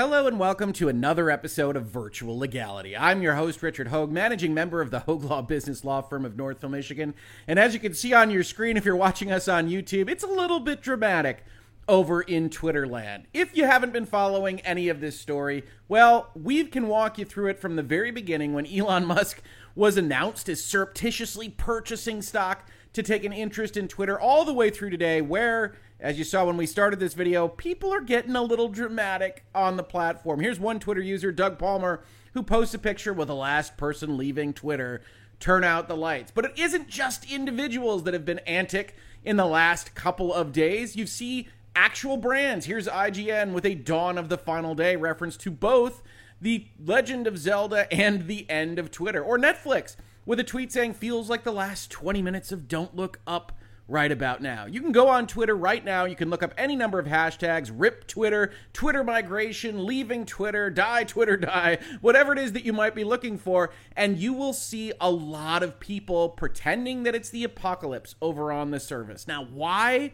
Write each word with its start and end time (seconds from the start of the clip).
Hello 0.00 0.26
and 0.26 0.38
welcome 0.38 0.72
to 0.72 0.88
another 0.88 1.30
episode 1.30 1.76
of 1.76 1.84
Virtual 1.84 2.38
Legality. 2.38 2.96
I'm 2.96 3.20
your 3.20 3.34
host, 3.34 3.62
Richard 3.62 3.88
Hoeg, 3.88 4.10
managing 4.10 4.54
member 4.54 4.80
of 4.80 4.90
the 4.90 5.00
Hoeg 5.00 5.28
Law 5.28 5.42
Business 5.42 5.84
Law 5.84 6.00
Firm 6.00 6.24
of 6.24 6.38
Northville, 6.38 6.70
Michigan. 6.70 7.12
And 7.46 7.58
as 7.58 7.74
you 7.74 7.80
can 7.80 7.92
see 7.92 8.14
on 8.14 8.30
your 8.30 8.42
screen, 8.42 8.78
if 8.78 8.86
you're 8.86 8.96
watching 8.96 9.30
us 9.30 9.46
on 9.46 9.68
YouTube, 9.68 10.08
it's 10.08 10.24
a 10.24 10.26
little 10.26 10.58
bit 10.58 10.80
dramatic 10.80 11.44
over 11.86 12.22
in 12.22 12.48
Twitter 12.48 12.86
land. 12.86 13.26
If 13.34 13.54
you 13.54 13.66
haven't 13.66 13.92
been 13.92 14.06
following 14.06 14.60
any 14.60 14.88
of 14.88 15.00
this 15.00 15.20
story, 15.20 15.64
well, 15.86 16.30
we 16.34 16.64
can 16.64 16.88
walk 16.88 17.18
you 17.18 17.26
through 17.26 17.48
it 17.48 17.58
from 17.58 17.76
the 17.76 17.82
very 17.82 18.10
beginning 18.10 18.54
when 18.54 18.66
Elon 18.66 19.04
Musk 19.04 19.42
was 19.74 19.98
announced 19.98 20.48
as 20.48 20.64
surreptitiously 20.64 21.50
purchasing 21.50 22.22
stock 22.22 22.66
to 22.94 23.02
take 23.02 23.22
an 23.22 23.34
interest 23.34 23.76
in 23.76 23.86
Twitter, 23.86 24.18
all 24.18 24.46
the 24.46 24.54
way 24.54 24.70
through 24.70 24.90
today, 24.90 25.20
where 25.20 25.74
as 26.00 26.18
you 26.18 26.24
saw 26.24 26.44
when 26.44 26.56
we 26.56 26.66
started 26.66 26.98
this 26.98 27.14
video, 27.14 27.46
people 27.46 27.92
are 27.92 28.00
getting 28.00 28.34
a 28.34 28.42
little 28.42 28.68
dramatic 28.68 29.44
on 29.54 29.76
the 29.76 29.82
platform. 29.82 30.40
Here's 30.40 30.58
one 30.58 30.80
Twitter 30.80 31.02
user, 31.02 31.30
Doug 31.30 31.58
Palmer, 31.58 32.02
who 32.32 32.42
posts 32.42 32.74
a 32.74 32.78
picture 32.78 33.12
with 33.12 33.28
the 33.28 33.34
last 33.34 33.76
person 33.76 34.16
leaving 34.16 34.54
Twitter. 34.54 35.02
Turn 35.40 35.62
out 35.62 35.88
the 35.88 35.96
lights. 35.96 36.32
But 36.34 36.46
it 36.46 36.58
isn't 36.58 36.88
just 36.88 37.30
individuals 37.30 38.04
that 38.04 38.14
have 38.14 38.24
been 38.24 38.38
antic 38.40 38.94
in 39.24 39.36
the 39.36 39.46
last 39.46 39.94
couple 39.94 40.32
of 40.32 40.52
days. 40.52 40.96
You 40.96 41.06
see 41.06 41.48
actual 41.76 42.16
brands. 42.16 42.64
Here's 42.64 42.88
IGN 42.88 43.52
with 43.52 43.66
a 43.66 43.74
Dawn 43.74 44.16
of 44.16 44.30
the 44.30 44.38
Final 44.38 44.74
Day 44.74 44.96
reference 44.96 45.36
to 45.38 45.50
both 45.50 46.02
the 46.40 46.66
Legend 46.82 47.26
of 47.26 47.36
Zelda 47.36 47.92
and 47.92 48.26
the 48.26 48.48
end 48.48 48.78
of 48.78 48.90
Twitter. 48.90 49.22
Or 49.22 49.38
Netflix 49.38 49.96
with 50.24 50.40
a 50.40 50.44
tweet 50.44 50.72
saying, 50.72 50.94
feels 50.94 51.28
like 51.28 51.44
the 51.44 51.52
last 51.52 51.90
20 51.90 52.22
minutes 52.22 52.52
of 52.52 52.68
Don't 52.68 52.96
Look 52.96 53.20
Up 53.26 53.52
right 53.90 54.12
about 54.12 54.40
now. 54.40 54.66
You 54.66 54.80
can 54.80 54.92
go 54.92 55.08
on 55.08 55.26
Twitter 55.26 55.56
right 55.56 55.84
now. 55.84 56.04
You 56.04 56.14
can 56.14 56.30
look 56.30 56.44
up 56.44 56.54
any 56.56 56.76
number 56.76 56.98
of 56.98 57.06
hashtags 57.06 57.72
rip 57.74 58.06
Twitter, 58.06 58.52
Twitter 58.72 59.02
migration, 59.02 59.84
leaving 59.84 60.24
Twitter, 60.24 60.70
die 60.70 61.04
Twitter, 61.04 61.36
die, 61.36 61.78
whatever 62.00 62.32
it 62.32 62.38
is 62.38 62.52
that 62.52 62.64
you 62.64 62.72
might 62.72 62.94
be 62.94 63.02
looking 63.02 63.36
for. 63.36 63.70
And 63.96 64.16
you 64.16 64.32
will 64.32 64.52
see 64.52 64.92
a 65.00 65.10
lot 65.10 65.64
of 65.64 65.80
people 65.80 66.28
pretending 66.28 67.02
that 67.02 67.16
it's 67.16 67.30
the 67.30 67.42
apocalypse 67.42 68.14
over 68.22 68.52
on 68.52 68.70
the 68.70 68.80
service. 68.80 69.26
Now, 69.26 69.44
why 69.44 70.12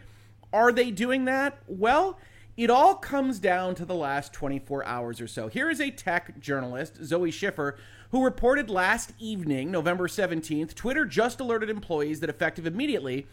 are 0.53 0.73
they 0.73 0.91
doing 0.91 1.27
that? 1.27 1.59
Well, 1.67 2.19
it 2.57 2.71
all 2.71 2.95
comes 2.95 3.39
down 3.39 3.75
to 3.75 3.85
the 3.85 3.95
last 3.95 4.33
24 4.33 4.87
hours 4.87 5.21
or 5.21 5.27
so. 5.27 5.49
Here 5.49 5.69
is 5.69 5.83
a 5.83 5.91
tech 5.91 6.41
journalist, 6.41 7.05
Zoe 7.05 7.31
Schiffer, 7.31 7.77
who 8.11 8.25
reported 8.25 8.71
last 8.71 9.13
evening, 9.19 9.71
November 9.71 10.09
17th, 10.09 10.75
Twitter 10.75 11.05
just 11.05 11.41
alerted 11.41 11.69
employees 11.69 12.21
that 12.21 12.31
effective 12.31 12.67
immediately, 12.67 13.27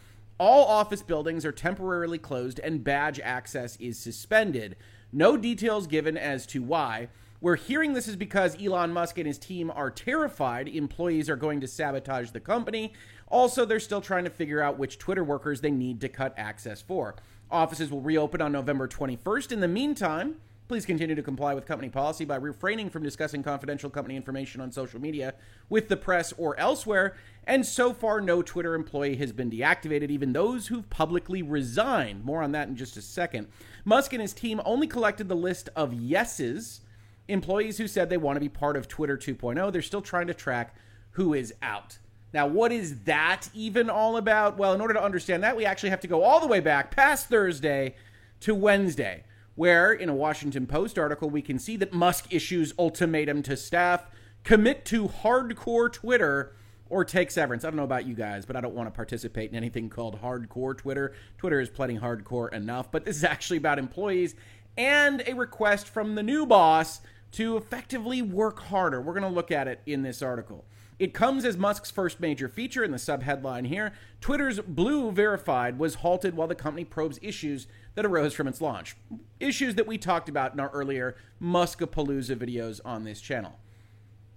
all 0.43 0.65
office 0.65 1.01
buildings 1.01 1.45
are 1.45 1.53
temporarily 1.53 2.17
closed 2.17 2.59
and 2.59 2.83
badge 2.83 3.17
access 3.21 3.77
is 3.77 3.97
suspended. 3.97 4.75
No 5.13 5.37
details 5.37 5.87
given 5.87 6.17
as 6.17 6.45
to 6.47 6.61
why. 6.61 7.07
We're 7.39 7.55
hearing 7.55 7.93
this 7.93 8.09
is 8.09 8.17
because 8.17 8.61
Elon 8.61 8.91
Musk 8.91 9.17
and 9.17 9.25
his 9.25 9.37
team 9.37 9.71
are 9.73 9.89
terrified 9.89 10.67
employees 10.67 11.29
are 11.29 11.37
going 11.37 11.61
to 11.61 11.67
sabotage 11.67 12.31
the 12.31 12.41
company. 12.41 12.91
Also, 13.29 13.63
they're 13.63 13.79
still 13.79 14.01
trying 14.01 14.25
to 14.25 14.29
figure 14.29 14.61
out 14.61 14.77
which 14.77 14.97
Twitter 14.97 15.23
workers 15.23 15.61
they 15.61 15.71
need 15.71 16.01
to 16.01 16.09
cut 16.09 16.33
access 16.35 16.81
for. 16.81 17.15
Offices 17.49 17.89
will 17.89 18.01
reopen 18.01 18.41
on 18.41 18.51
November 18.51 18.85
21st. 18.85 19.53
In 19.53 19.61
the 19.61 19.69
meantime, 19.69 20.35
Please 20.69 20.85
continue 20.85 21.13
to 21.13 21.21
comply 21.21 21.53
with 21.53 21.65
company 21.65 21.89
policy 21.89 22.23
by 22.23 22.37
refraining 22.37 22.89
from 22.89 23.03
discussing 23.03 23.43
confidential 23.43 23.89
company 23.89 24.15
information 24.15 24.61
on 24.61 24.71
social 24.71 24.99
media 24.99 25.33
with 25.67 25.89
the 25.89 25.97
press 25.97 26.31
or 26.37 26.57
elsewhere. 26.57 27.17
And 27.45 27.65
so 27.65 27.93
far, 27.93 28.21
no 28.21 28.41
Twitter 28.41 28.73
employee 28.73 29.17
has 29.17 29.33
been 29.33 29.51
deactivated, 29.51 30.09
even 30.09 30.31
those 30.31 30.67
who've 30.67 30.89
publicly 30.89 31.41
resigned. 31.41 32.23
More 32.23 32.41
on 32.41 32.53
that 32.53 32.69
in 32.69 32.77
just 32.77 32.95
a 32.95 33.01
second. 33.01 33.49
Musk 33.83 34.13
and 34.13 34.21
his 34.21 34.31
team 34.31 34.61
only 34.63 34.87
collected 34.87 35.27
the 35.27 35.35
list 35.35 35.67
of 35.75 35.93
yeses, 35.93 36.79
employees 37.27 37.77
who 37.77 37.87
said 37.87 38.09
they 38.09 38.15
want 38.15 38.37
to 38.37 38.41
be 38.41 38.49
part 38.49 38.77
of 38.77 38.87
Twitter 38.87 39.17
2.0. 39.17 39.69
They're 39.73 39.81
still 39.81 40.01
trying 40.01 40.27
to 40.27 40.33
track 40.33 40.75
who 41.11 41.33
is 41.33 41.53
out. 41.61 41.97
Now, 42.33 42.47
what 42.47 42.71
is 42.71 43.01
that 43.01 43.49
even 43.53 43.89
all 43.89 44.15
about? 44.15 44.57
Well, 44.57 44.73
in 44.73 44.79
order 44.79 44.93
to 44.93 45.03
understand 45.03 45.43
that, 45.43 45.57
we 45.57 45.65
actually 45.65 45.89
have 45.89 46.01
to 46.01 46.07
go 46.07 46.23
all 46.23 46.39
the 46.39 46.47
way 46.47 46.61
back 46.61 46.89
past 46.89 47.27
Thursday 47.27 47.95
to 48.39 48.55
Wednesday 48.55 49.25
where 49.55 49.93
in 49.93 50.09
a 50.09 50.15
Washington 50.15 50.67
Post 50.67 50.97
article 50.97 51.29
we 51.29 51.41
can 51.41 51.59
see 51.59 51.77
that 51.77 51.93
Musk 51.93 52.33
issues 52.33 52.73
ultimatum 52.77 53.43
to 53.43 53.55
staff 53.55 54.05
commit 54.43 54.85
to 54.85 55.07
hardcore 55.07 55.91
Twitter 55.91 56.55
or 56.89 57.03
take 57.03 57.31
severance. 57.31 57.63
I 57.63 57.69
don't 57.69 57.77
know 57.77 57.83
about 57.83 58.05
you 58.05 58.13
guys, 58.13 58.45
but 58.45 58.55
I 58.55 58.61
don't 58.61 58.75
want 58.75 58.87
to 58.87 58.95
participate 58.95 59.49
in 59.49 59.55
anything 59.55 59.89
called 59.89 60.21
hardcore 60.21 60.77
Twitter. 60.77 61.13
Twitter 61.37 61.59
is 61.59 61.69
plenty 61.69 61.97
hardcore 61.97 62.51
enough, 62.53 62.91
but 62.91 63.05
this 63.05 63.17
is 63.17 63.23
actually 63.23 63.57
about 63.57 63.79
employees 63.79 64.35
and 64.77 65.23
a 65.25 65.33
request 65.33 65.87
from 65.87 66.15
the 66.15 66.23
new 66.23 66.45
boss 66.45 67.01
to 67.31 67.57
effectively 67.57 68.21
work 68.21 68.59
harder. 68.59 69.01
We're 69.01 69.13
going 69.13 69.23
to 69.23 69.29
look 69.29 69.51
at 69.51 69.67
it 69.67 69.81
in 69.85 70.03
this 70.03 70.21
article. 70.21 70.65
It 70.99 71.13
comes 71.13 71.43
as 71.45 71.57
Musk's 71.57 71.91
first 71.91 72.19
major 72.19 72.47
feature 72.47 72.83
in 72.83 72.91
the 72.91 72.97
subheadline 72.97 73.67
here. 73.67 73.93
Twitter's 74.21 74.59
Blue 74.59 75.11
Verified 75.11 75.79
was 75.79 75.95
halted 75.95 76.35
while 76.35 76.47
the 76.47 76.55
company 76.55 76.85
probes 76.85 77.19
issues 77.21 77.67
that 77.95 78.05
arose 78.05 78.33
from 78.33 78.47
its 78.47 78.61
launch. 78.61 78.95
Issues 79.39 79.75
that 79.75 79.87
we 79.87 79.97
talked 79.97 80.29
about 80.29 80.53
in 80.53 80.59
our 80.59 80.69
earlier 80.69 81.15
Muskapalooza 81.41 82.35
videos 82.35 82.79
on 82.85 83.03
this 83.03 83.21
channel. 83.21 83.59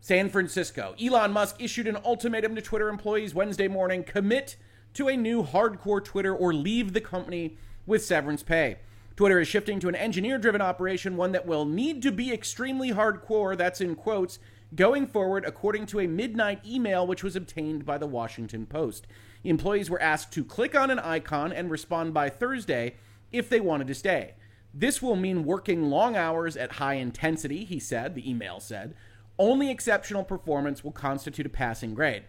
San 0.01 0.29
Francisco. 0.29 0.95
Elon 1.03 1.33
Musk 1.33 1.57
issued 1.61 1.87
an 1.87 1.99
ultimatum 2.05 2.55
to 2.55 2.63
Twitter 2.63 2.89
employees 2.89 3.35
Wednesday 3.35 3.69
morning 3.69 4.05
commit 4.05 4.57
to 4.95 5.09
a 5.09 5.17
new 5.17 5.43
hardcore 5.43 6.03
Twitter 6.03 6.35
or 6.35 6.55
leave 6.55 6.93
the 6.93 7.01
company 7.01 7.59
with 7.87 8.05
severance 8.05 8.43
pay. 8.43 8.79
Twitter 9.17 9.41
is 9.41 9.49
shifting 9.49 9.81
to 9.81 9.89
an 9.89 9.95
engineer 9.95 10.39
driven 10.39 10.61
operation, 10.61 11.17
one 11.17 11.33
that 11.33 11.47
will 11.47 11.65
need 11.65 12.03
to 12.03 12.13
be 12.13 12.33
extremely 12.33 12.93
hardcore, 12.93 13.57
that's 13.57 13.81
in 13.81 13.95
quotes, 13.95 14.39
going 14.75 15.07
forward, 15.07 15.45
according 15.47 15.87
to 15.87 16.01
a 16.01 16.07
midnight 16.07 16.61
email 16.67 17.07
which 17.07 17.23
was 17.23 17.37
obtained 17.37 17.85
by 17.87 17.99
the 17.99 18.07
Washington 18.07 18.67
Post. 18.67 19.07
Employees 19.45 19.89
were 19.89 20.03
asked 20.03 20.33
to 20.33 20.45
click 20.45 20.75
on 20.75 20.91
an 20.91 20.99
icon 20.99 21.53
and 21.53 21.71
respond 21.71 22.13
by 22.13 22.29
Thursday 22.29 22.95
if 23.31 23.49
they 23.49 23.61
wanted 23.61 23.87
to 23.87 23.95
stay. 23.95 24.35
This 24.75 25.01
will 25.01 25.17
mean 25.17 25.45
working 25.45 25.85
long 25.85 26.17
hours 26.17 26.57
at 26.57 26.73
high 26.73 26.95
intensity, 26.95 27.65
he 27.65 27.79
said, 27.79 28.15
the 28.15 28.29
email 28.29 28.61
said. 28.61 28.95
Only 29.39 29.71
exceptional 29.71 30.25
performance 30.25 30.83
will 30.83 30.93
constitute 30.93 31.47
a 31.47 31.51
passing 31.51 31.95
grade. 31.95 32.25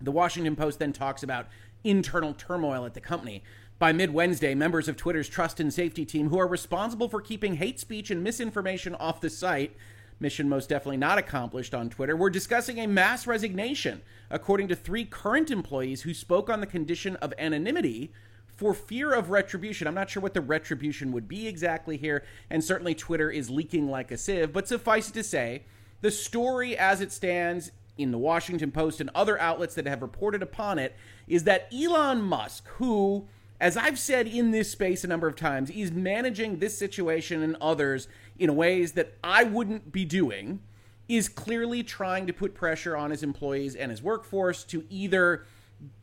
The 0.00 0.12
Washington 0.12 0.56
Post 0.56 0.80
then 0.80 0.92
talks 0.92 1.22
about 1.22 1.46
internal 1.84 2.34
turmoil 2.34 2.84
at 2.84 2.94
the 2.94 3.00
company. 3.00 3.42
By 3.78 3.92
mid 3.92 4.12
Wednesday, 4.12 4.54
members 4.54 4.88
of 4.88 4.96
Twitter's 4.96 5.28
trust 5.28 5.60
and 5.60 5.72
safety 5.72 6.04
team, 6.04 6.28
who 6.28 6.38
are 6.38 6.46
responsible 6.46 7.08
for 7.08 7.20
keeping 7.20 7.56
hate 7.56 7.80
speech 7.80 8.10
and 8.10 8.22
misinformation 8.22 8.94
off 8.96 9.20
the 9.20 9.30
site, 9.30 9.74
mission 10.22 10.48
most 10.48 10.70
definitely 10.70 10.96
not 10.96 11.18
accomplished 11.18 11.74
on 11.74 11.90
Twitter, 11.90 12.16
we're 12.16 12.30
discussing 12.30 12.78
a 12.78 12.86
mass 12.86 13.26
resignation, 13.26 14.00
according 14.30 14.68
to 14.68 14.76
three 14.76 15.04
current 15.04 15.50
employees 15.50 16.02
who 16.02 16.14
spoke 16.14 16.48
on 16.48 16.60
the 16.60 16.66
condition 16.66 17.16
of 17.16 17.34
anonymity 17.36 18.12
for 18.56 18.72
fear 18.72 19.12
of 19.12 19.30
retribution. 19.30 19.86
I'm 19.86 19.94
not 19.94 20.08
sure 20.08 20.22
what 20.22 20.34
the 20.34 20.40
retribution 20.40 21.12
would 21.12 21.28
be 21.28 21.48
exactly 21.48 21.96
here, 21.96 22.24
and 22.48 22.62
certainly 22.62 22.94
Twitter 22.94 23.30
is 23.30 23.50
leaking 23.50 23.90
like 23.90 24.10
a 24.10 24.16
sieve, 24.16 24.52
but 24.52 24.68
suffice 24.68 25.10
it 25.10 25.14
to 25.14 25.24
say, 25.24 25.64
the 26.00 26.10
story 26.10 26.76
as 26.76 27.00
it 27.00 27.12
stands 27.12 27.72
in 27.98 28.10
the 28.10 28.18
Washington 28.18 28.70
Post 28.70 29.00
and 29.00 29.10
other 29.14 29.38
outlets 29.40 29.74
that 29.74 29.86
have 29.86 30.02
reported 30.02 30.42
upon 30.42 30.78
it 30.78 30.96
is 31.28 31.44
that 31.44 31.68
Elon 31.72 32.22
Musk, 32.22 32.66
who, 32.76 33.26
as 33.60 33.76
I've 33.76 33.98
said 33.98 34.26
in 34.26 34.50
this 34.50 34.70
space 34.70 35.04
a 35.04 35.08
number 35.08 35.28
of 35.28 35.36
times, 35.36 35.70
is 35.70 35.92
managing 35.92 36.58
this 36.58 36.76
situation 36.76 37.42
and 37.42 37.56
others 37.60 38.08
in 38.38 38.54
ways 38.56 38.92
that 38.92 39.14
I 39.22 39.44
wouldn't 39.44 39.92
be 39.92 40.04
doing, 40.04 40.60
is 41.08 41.28
clearly 41.28 41.82
trying 41.82 42.26
to 42.26 42.32
put 42.32 42.54
pressure 42.54 42.96
on 42.96 43.10
his 43.10 43.22
employees 43.22 43.74
and 43.74 43.90
his 43.90 44.02
workforce 44.02 44.64
to 44.64 44.84
either 44.88 45.44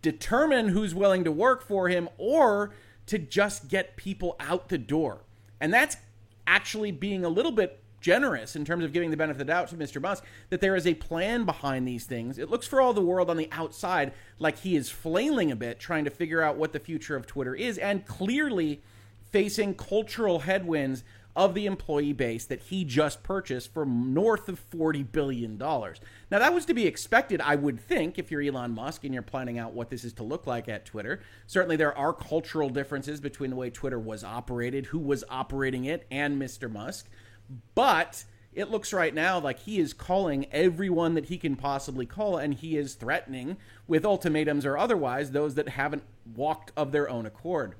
determine 0.01 0.69
who's 0.69 0.93
willing 0.93 1.23
to 1.23 1.31
work 1.31 1.65
for 1.65 1.87
him 1.89 2.09
or 2.17 2.71
to 3.05 3.17
just 3.17 3.69
get 3.69 3.95
people 3.95 4.35
out 4.39 4.69
the 4.69 4.77
door. 4.77 5.21
And 5.59 5.73
that's 5.73 5.97
actually 6.45 6.91
being 6.91 7.25
a 7.25 7.29
little 7.29 7.51
bit 7.51 7.81
generous 8.01 8.55
in 8.55 8.63
terms 8.63 8.83
of 8.83 8.93
giving 8.93 9.11
the 9.11 9.17
benefit 9.17 9.41
of 9.41 9.47
the 9.47 9.51
doubt 9.51 9.67
to 9.69 9.75
Mr. 9.75 10.01
Musk 10.01 10.23
that 10.49 10.61
there 10.61 10.75
is 10.75 10.87
a 10.87 10.93
plan 10.93 11.45
behind 11.45 11.87
these 11.87 12.05
things. 12.05 12.37
It 12.37 12.49
looks 12.49 12.67
for 12.67 12.79
all 12.79 12.93
the 12.93 13.01
world 13.01 13.29
on 13.29 13.37
the 13.37 13.49
outside 13.51 14.13
like 14.37 14.59
he 14.59 14.75
is 14.75 14.89
flailing 14.89 15.51
a 15.51 15.55
bit 15.55 15.79
trying 15.79 16.05
to 16.05 16.09
figure 16.09 16.41
out 16.41 16.55
what 16.55 16.71
the 16.71 16.79
future 16.79 17.15
of 17.15 17.27
Twitter 17.27 17.55
is 17.55 17.77
and 17.77 18.05
clearly 18.05 18.81
facing 19.31 19.75
cultural 19.75 20.39
headwinds 20.39 21.03
of 21.35 21.53
the 21.53 21.65
employee 21.65 22.13
base 22.13 22.45
that 22.45 22.59
he 22.63 22.83
just 22.83 23.23
purchased 23.23 23.73
for 23.73 23.85
north 23.85 24.49
of 24.49 24.59
$40 24.71 25.09
billion. 25.11 25.57
Now, 25.57 25.95
that 26.29 26.53
was 26.53 26.65
to 26.65 26.73
be 26.73 26.85
expected, 26.85 27.39
I 27.41 27.55
would 27.55 27.79
think, 27.79 28.17
if 28.17 28.31
you're 28.31 28.41
Elon 28.41 28.71
Musk 28.71 29.03
and 29.03 29.13
you're 29.13 29.23
planning 29.23 29.59
out 29.59 29.73
what 29.73 29.89
this 29.89 30.03
is 30.03 30.13
to 30.13 30.23
look 30.23 30.47
like 30.47 30.67
at 30.67 30.85
Twitter. 30.85 31.21
Certainly, 31.47 31.77
there 31.77 31.97
are 31.97 32.13
cultural 32.13 32.69
differences 32.69 33.21
between 33.21 33.51
the 33.51 33.55
way 33.55 33.69
Twitter 33.69 33.99
was 33.99 34.23
operated, 34.23 34.87
who 34.87 34.99
was 34.99 35.23
operating 35.29 35.85
it, 35.85 36.05
and 36.09 36.41
Mr. 36.41 36.71
Musk. 36.71 37.07
But 37.75 38.25
it 38.51 38.71
looks 38.71 38.91
right 38.91 39.13
now 39.13 39.39
like 39.39 39.59
he 39.59 39.79
is 39.79 39.93
calling 39.93 40.47
everyone 40.51 41.13
that 41.13 41.25
he 41.25 41.37
can 41.37 41.55
possibly 41.55 42.05
call, 42.05 42.37
and 42.37 42.55
he 42.55 42.75
is 42.75 42.95
threatening 42.95 43.57
with 43.87 44.03
ultimatums 44.03 44.65
or 44.65 44.77
otherwise 44.77 45.31
those 45.31 45.55
that 45.55 45.69
haven't 45.69 46.03
walked 46.35 46.71
of 46.75 46.91
their 46.91 47.09
own 47.09 47.25
accord. 47.25 47.75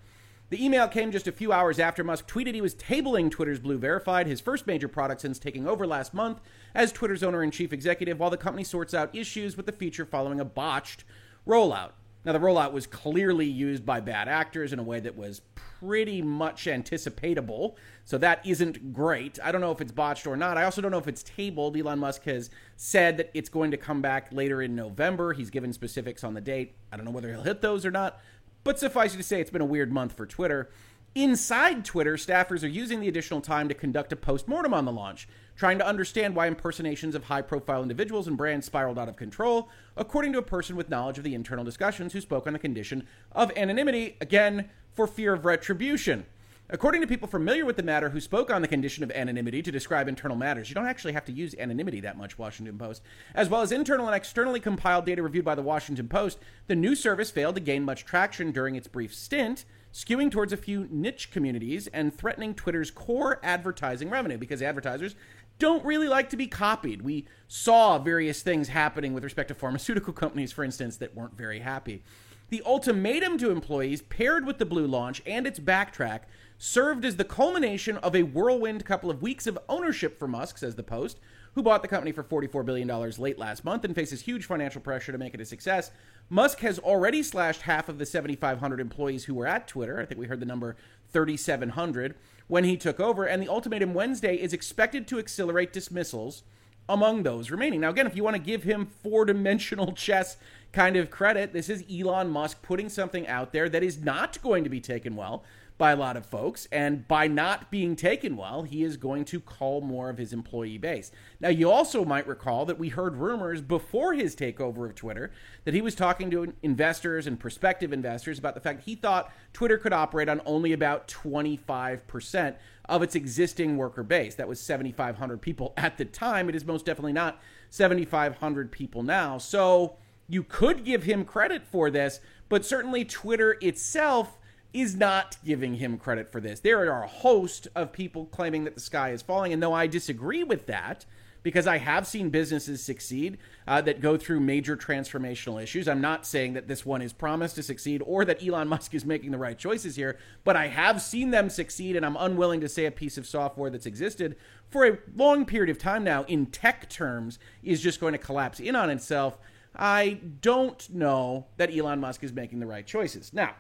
The 0.50 0.66
email 0.66 0.88
came 0.88 1.12
just 1.12 1.28
a 1.28 1.32
few 1.32 1.52
hours 1.52 1.78
after 1.78 2.04
Musk 2.04 2.28
tweeted 2.28 2.56
he 2.56 2.62
was 2.62 2.74
tabling 2.74 3.30
Twitter's 3.30 3.60
Blue 3.60 3.78
Verified, 3.78 4.26
his 4.26 4.42
first 4.42 4.66
major 4.66 4.88
product 4.88 5.22
since 5.22 5.38
taking 5.38 5.68
over 5.68 5.86
last 5.86 6.12
month 6.12 6.42
as 6.74 6.92
Twitter's 6.92 7.22
owner 7.22 7.44
and 7.44 7.54
chief 7.54 7.72
executive, 7.72 8.20
while 8.20 8.32
the 8.32 8.38
company 8.38 8.64
sorts 8.64 8.96
out 8.96 9.14
issues 9.16 9.56
with 9.56 9.68
the 9.68 9.72
feature 9.72 10.06
following 10.06 10.40
a 10.40 10.46
botched 10.46 11.04
rollout. 11.48 11.92
Now, 12.26 12.34
the 12.34 12.40
rollout 12.40 12.74
was 12.74 12.86
clearly 12.86 13.46
used 13.46 13.86
by 13.86 14.02
bad 14.02 14.28
actors 14.28 14.74
in 14.74 14.80
a 14.80 14.84
way 14.84 15.00
that 15.00 15.16
was 15.16 15.42
pretty 15.80 16.22
much 16.22 16.66
anticipatable, 16.66 17.76
so 18.04 18.18
that 18.18 18.46
isn't 18.46 18.92
great. 18.92 19.40
I 19.42 19.54
don't 19.54 19.62
know 19.62 19.72
if 19.72 19.80
it's 19.80 19.94
botched 19.94 20.28
or 20.28 20.36
not. 20.36 20.58
I 20.58 20.66
also 20.66 20.82
don't 20.82 20.92
know 20.92 20.98
if 20.98 21.08
it's 21.08 21.24
tabled. 21.24 21.78
Elon 21.78 22.00
Musk 22.00 22.24
has 22.24 22.50
said 22.76 23.18
that 23.18 23.32
it's 23.34 23.48
going 23.48 23.72
to 23.72 23.78
come 23.78 24.02
back 24.02 24.34
later 24.34 24.62
in 24.62 24.76
November. 24.76 25.32
He's 25.32 25.50
given 25.50 25.72
specifics 25.72 26.24
on 26.24 26.34
the 26.34 26.42
date. 26.42 26.76
I 26.92 26.98
don't 26.98 27.06
know 27.06 27.12
whether 27.12 27.30
he'll 27.30 27.44
hit 27.44 27.62
those 27.62 27.86
or 27.86 27.92
not, 27.92 28.20
but 28.64 28.80
suffice 28.80 29.14
it 29.14 29.18
to 29.18 29.24
say, 29.24 29.42
it's 29.42 29.50
been 29.50 29.62
a 29.62 29.66
weird 29.66 29.92
month 29.92 30.14
for 30.14 30.26
Twitter. 30.26 30.70
Inside 31.16 31.86
Twitter, 31.86 32.16
staffers 32.16 32.64
are 32.64 32.68
using 32.68 33.00
the 33.00 33.08
additional 33.08 33.42
time 33.42 33.68
to 33.68 33.74
conduct 33.74 34.14
a 34.14 34.16
post-mortem 34.16 34.74
on 34.74 34.86
the 34.86 34.92
launch, 34.92 35.28
trying 35.56 35.80
to 35.80 35.86
understand 35.86 36.36
why 36.36 36.46
impersonations 36.46 37.16
of 37.16 37.26
high-profile 37.26 37.82
individuals 37.82 38.28
and 38.28 38.38
brands 38.38 38.68
spiraled 38.68 39.00
out 39.00 39.10
of 39.10 39.16
control, 39.16 39.70
according 39.98 40.34
to 40.34 40.40
a 40.40 40.44
person 40.44 40.76
with 40.76 40.90
knowledge 40.90 41.18
of 41.18 41.24
the 41.24 41.34
internal 41.34 41.66
discussions 41.66 42.14
who 42.14 42.22
spoke 42.22 42.46
on 42.46 42.54
the 42.54 42.60
condition 42.60 43.08
of 43.32 43.52
anonymity, 43.58 44.18
again, 44.22 44.70
for 44.94 45.08
fear 45.08 45.34
of 45.34 45.46
retribution. 45.46 46.26
According 46.72 47.02
to 47.02 47.08
people 47.08 47.28
familiar 47.28 47.66
with 47.66 47.78
the 47.78 47.84
matter 47.84 48.10
who 48.10 48.22
spoke 48.22 48.52
on 48.52 48.62
the 48.62 48.68
condition 48.68 49.04
of 49.04 49.10
anonymity 49.10 49.64
to 49.64 49.72
describe 49.72 50.08
internal 50.08 50.38
matters, 50.38 50.70
you 50.70 50.76
don't 50.76 50.86
actually 50.86 51.14
have 51.14 51.26
to 51.26 51.32
use 51.32 51.56
anonymity 51.58 52.00
that 52.02 52.16
much, 52.16 52.38
Washington 52.38 52.78
Post. 52.78 53.02
As 53.34 53.50
well 53.50 53.62
as 53.62 53.72
internal 53.72 54.06
and 54.06 54.16
externally 54.16 54.60
compiled 54.60 55.06
data 55.06 55.24
reviewed 55.24 55.46
by 55.46 55.56
the 55.56 55.64
Washington 55.64 56.08
Post, 56.08 56.38
the 56.68 56.76
new 56.76 56.94
service 56.94 57.32
failed 57.32 57.56
to 57.56 57.62
gain 57.62 57.84
much 57.84 58.06
traction 58.06 58.52
during 58.52 58.76
its 58.76 58.88
brief 58.88 59.16
stint, 59.16 59.66
skewing 59.92 60.30
towards 60.30 60.54
a 60.54 60.58
few 60.58 60.88
niche 60.92 61.32
communities 61.32 61.88
and 61.88 62.16
threatening 62.16 62.54
Twitter's 62.54 62.92
core 62.92 63.40
advertising 63.42 64.12
revenue 64.12 64.38
because 64.38 64.62
advertisers 64.62 65.16
don't 65.58 65.84
really 65.84 66.08
like 66.08 66.30
to 66.30 66.38
be 66.38 66.46
copied. 66.46 67.02
We 67.02 67.26
saw 67.48 67.98
various 67.98 68.44
things 68.44 68.68
happening 68.68 69.14
with 69.14 69.24
respect 69.24 69.48
to 69.48 69.56
pharmaceutical 69.56 70.14
companies, 70.24 70.52
for 70.52 70.64
instance, 70.64 70.98
that 70.98 71.16
weren't 71.16 71.36
very 71.36 71.62
happy. 71.62 72.04
The 72.50 72.64
ultimatum 72.66 73.38
to 73.38 73.52
employees, 73.52 74.02
paired 74.02 74.46
with 74.46 74.58
the 74.58 74.66
Blue 74.66 74.88
launch 74.88 75.22
and 75.26 75.46
its 75.46 75.60
backtrack, 75.60 76.22
served 76.58 77.06
as 77.06 77.16
the 77.16 77.24
culmination 77.24 77.98
of 77.98 78.16
a 78.16 78.24
whirlwind 78.24 78.86
couple 78.86 79.12
of 79.12 79.22
weeks 79.22 79.46
of 79.46 79.60
ownership 79.70 80.18
for 80.18 80.28
Musk, 80.28 80.58
says 80.58 80.76
the 80.76 80.82
Post, 80.82 81.20
who 81.54 81.62
bought 81.62 81.84
the 81.84 81.88
company 81.88 82.12
for 82.12 82.24
$44 82.24 82.66
billion 82.66 82.88
late 83.20 83.38
last 83.38 83.64
month 83.64 83.86
and 83.86 83.94
faces 83.94 84.22
huge 84.22 84.46
financial 84.46 84.82
pressure 84.82 85.12
to 85.12 85.18
make 85.18 85.36
it 85.36 85.42
a 85.42 85.46
success. 85.46 85.92
Musk 86.28 86.60
has 86.62 86.80
already 86.80 87.22
slashed 87.22 87.62
half 87.62 87.88
of 87.88 88.00
the 88.00 88.06
7,500 88.06 88.80
employees 88.80 89.26
who 89.26 89.36
were 89.36 89.48
at 89.48 89.68
Twitter. 89.68 90.00
I 90.00 90.06
think 90.06 90.20
we 90.20 90.28
heard 90.28 90.40
the 90.40 90.46
number 90.46 90.76
3,700 91.12 92.16
when 92.48 92.64
he 92.64 92.78
took 92.78 93.00
over. 93.00 93.26
And 93.26 93.42
the 93.42 93.50
ultimatum 93.50 93.94
Wednesday 93.94 94.36
is 94.36 94.54
expected 94.54 95.08
to 95.08 95.20
accelerate 95.20 95.72
dismissals 95.72 96.44
among 96.90 97.24
those 97.24 97.52
remaining. 97.52 97.82
Now, 97.82 97.92
again, 97.92 98.08
if 98.08 98.16
you 98.16 98.24
want 98.24 98.36
to 98.36 98.42
give 98.42 98.64
him 98.64 98.88
four 98.88 99.24
dimensional 99.24 99.92
chess 99.96 100.36
kind 100.74 100.98
of 100.98 101.10
credit, 101.10 101.54
this 101.54 101.70
is 101.70 101.86
Elon 101.90 102.30
Musk 102.30 102.62
putting 102.64 102.90
something 102.90 103.28
out 103.28 103.54
there 103.54 103.70
that 103.70 103.84
is 103.84 104.04
not 104.04 104.42
going 104.42 104.64
to 104.64 104.70
be 104.70 104.82
taken 104.82 105.16
well 105.16 105.44
by 105.78 105.92
a 105.92 105.96
lot 105.96 106.18
of 106.18 106.26
folks. 106.26 106.68
And 106.72 107.08
by 107.08 107.28
not 107.28 107.72
being 107.72 107.96
taken 107.96 108.36
well, 108.36 108.64
he 108.64 108.84
is 108.84 108.98
going 108.98 109.24
to 109.26 109.40
call 109.40 109.80
more 109.80 110.10
of 110.10 110.18
his 110.18 110.34
employee 110.34 110.78
base. 110.78 111.10
Now, 111.40 111.50
you 111.50 111.72
also 111.72 112.04
might 112.04 112.28
recall 112.28 112.66
that 112.66 112.78
we 112.78 112.90
heard 112.90 113.16
rumors 113.16 113.62
before 113.62 114.14
his 114.14 114.36
takeover 114.36 114.86
of 114.86 114.96
Twitter 114.96 115.32
that 115.64 115.74
he 115.74 115.82
was 115.82 115.96
talking 115.96 116.30
to 116.32 116.54
investors 116.62 117.28
and 117.28 117.40
prospective 117.40 117.94
investors 117.94 118.38
about 118.38 118.56
the 118.56 118.62
fact 118.62 118.84
he 118.84 118.96
thought 118.96 119.32
Twitter 119.54 119.78
could 119.78 119.94
operate 119.94 120.28
on 120.28 120.42
only 120.46 120.74
about 120.74 121.08
25% 121.08 122.56
of 122.90 123.04
its 123.04 123.16
existing 123.16 123.78
worker 123.78 124.04
base. 124.04 124.36
That 124.36 124.48
was 124.48 124.60
7,500 124.60 125.42
people 125.42 125.74
at 125.78 125.98
the 125.98 126.06
time. 126.06 126.50
It 126.50 126.56
is 126.56 126.66
most 126.66 126.86
definitely 126.86 127.14
not 127.14 127.40
7,500 127.70 128.72
people 128.72 129.04
now. 129.04 129.38
So 129.38 129.96
you 130.28 130.44
could 130.44 130.84
give 130.84 131.04
him 131.04 131.24
credit 131.24 131.66
for 131.66 131.90
this, 131.90 132.20
but 132.50 132.66
certainly 132.66 133.06
Twitter 133.06 133.58
itself 133.62 134.38
is 134.74 134.96
not 134.96 135.38
giving 135.46 135.76
him 135.76 135.98
credit 135.98 136.32
for 136.32 136.42
this. 136.42 136.60
There 136.60 136.92
are 136.92 137.04
a 137.04 137.08
host 137.08 137.68
of 137.76 137.92
people 137.94 138.26
claiming 138.26 138.66
that 138.66 138.76
the 138.76 138.82
sky 138.82 139.12
is 139.12 139.22
falling, 139.22 139.54
and 139.54 139.62
though 139.64 139.74
I 139.74 139.88
disagree 139.88 140.44
with 140.44 140.66
that, 140.68 141.06
because 141.44 141.68
I 141.68 141.78
have 141.78 142.06
seen 142.06 142.30
businesses 142.30 142.84
succeed 142.84 143.38
uh, 143.68 143.82
that 143.82 144.02
go 144.02 144.18
through 144.18 144.40
major 144.40 144.76
transformational 144.76 145.62
issues. 145.62 145.88
I'm 145.88 146.02
not 146.02 146.26
saying 146.26 146.54
that 146.54 146.68
this 146.68 146.86
one 146.86 147.02
is 147.02 147.14
promised 147.14 147.56
to 147.56 147.64
succeed 147.64 148.02
or 148.06 148.26
that 148.26 148.46
Elon 148.46 148.68
Musk 148.70 148.94
is 148.94 149.06
making 149.06 149.32
the 149.32 149.38
right 149.38 149.58
choices 149.58 149.96
here, 149.96 150.18
but 150.44 150.56
I 150.56 150.68
have 150.68 151.02
seen 151.02 151.32
them 151.32 151.50
succeed, 151.50 151.96
and 151.96 152.06
I'm 152.06 152.18
unwilling 152.18 152.62
to 152.62 152.70
say 152.70 152.86
a 152.86 152.92
piece 152.92 153.18
of 153.18 153.28
software 153.28 153.70
that's 153.70 153.86
existed 153.86 154.36
for 154.70 154.86
a 154.86 154.98
long 155.16 155.46
period 155.46 155.70
of 155.70 155.78
time 155.82 156.04
now 156.04 156.24
in 156.26 156.46
tech 156.46 156.90
terms 156.90 157.40
is 157.64 157.82
just 157.82 158.00
going 158.00 158.14
to 158.14 158.20
collapse 158.20 158.60
in 158.60 158.76
on 158.76 158.90
itself. 158.90 159.38
I 159.76 160.20
don't 160.42 160.90
know 160.94 161.48
that 161.58 161.76
Elon 161.76 162.00
Musk 162.00 162.24
is 162.24 162.34
making 162.34 162.60
the 162.60 162.66
right 162.66 162.86
choices. 162.86 163.34
Now, 163.34 163.56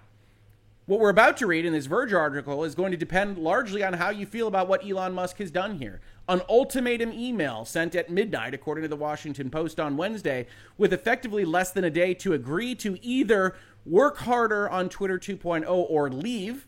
what 0.89 1.00
we're 1.00 1.09
about 1.09 1.38
to 1.38 1.45
read 1.45 1.65
in 1.65 1.74
this 1.74 1.86
Verge 1.86 2.13
article 2.13 2.63
is 2.63 2.74
going 2.74 2.89
to 2.89 2.97
depend 2.97 3.38
largely 3.38 3.83
on 3.83 3.94
how 3.94 4.09
you 4.09 4.25
feel 4.25 4.47
about 4.47 4.68
what 4.68 4.83
Elon 4.83 5.13
Musk 5.13 5.38
has 5.38 5.51
done 5.51 5.77
here. 5.77 6.01
An 6.27 6.41
ultimatum 6.50 7.13
email 7.13 7.63
sent 7.63 7.94
at 7.94 8.09
midnight, 8.09 8.56
according 8.56 8.81
to 8.81 8.88
the 8.88 8.95
Washington 8.95 9.51
Post 9.51 9.80
on 9.80 9.97
Wednesday, 9.97 10.47
with 10.80 10.91
effectively 10.91 11.45
less 11.45 11.71
than 11.71 11.83
a 11.83 11.91
day 11.91 12.15
to 12.15 12.33
agree 12.33 12.74
to 12.74 12.97
either 13.06 13.56
work 13.86 14.18
harder 14.18 14.68
on 14.68 14.89
Twitter 14.89 15.19
2.0 15.19 15.63
or 15.68 16.09
leave, 16.09 16.68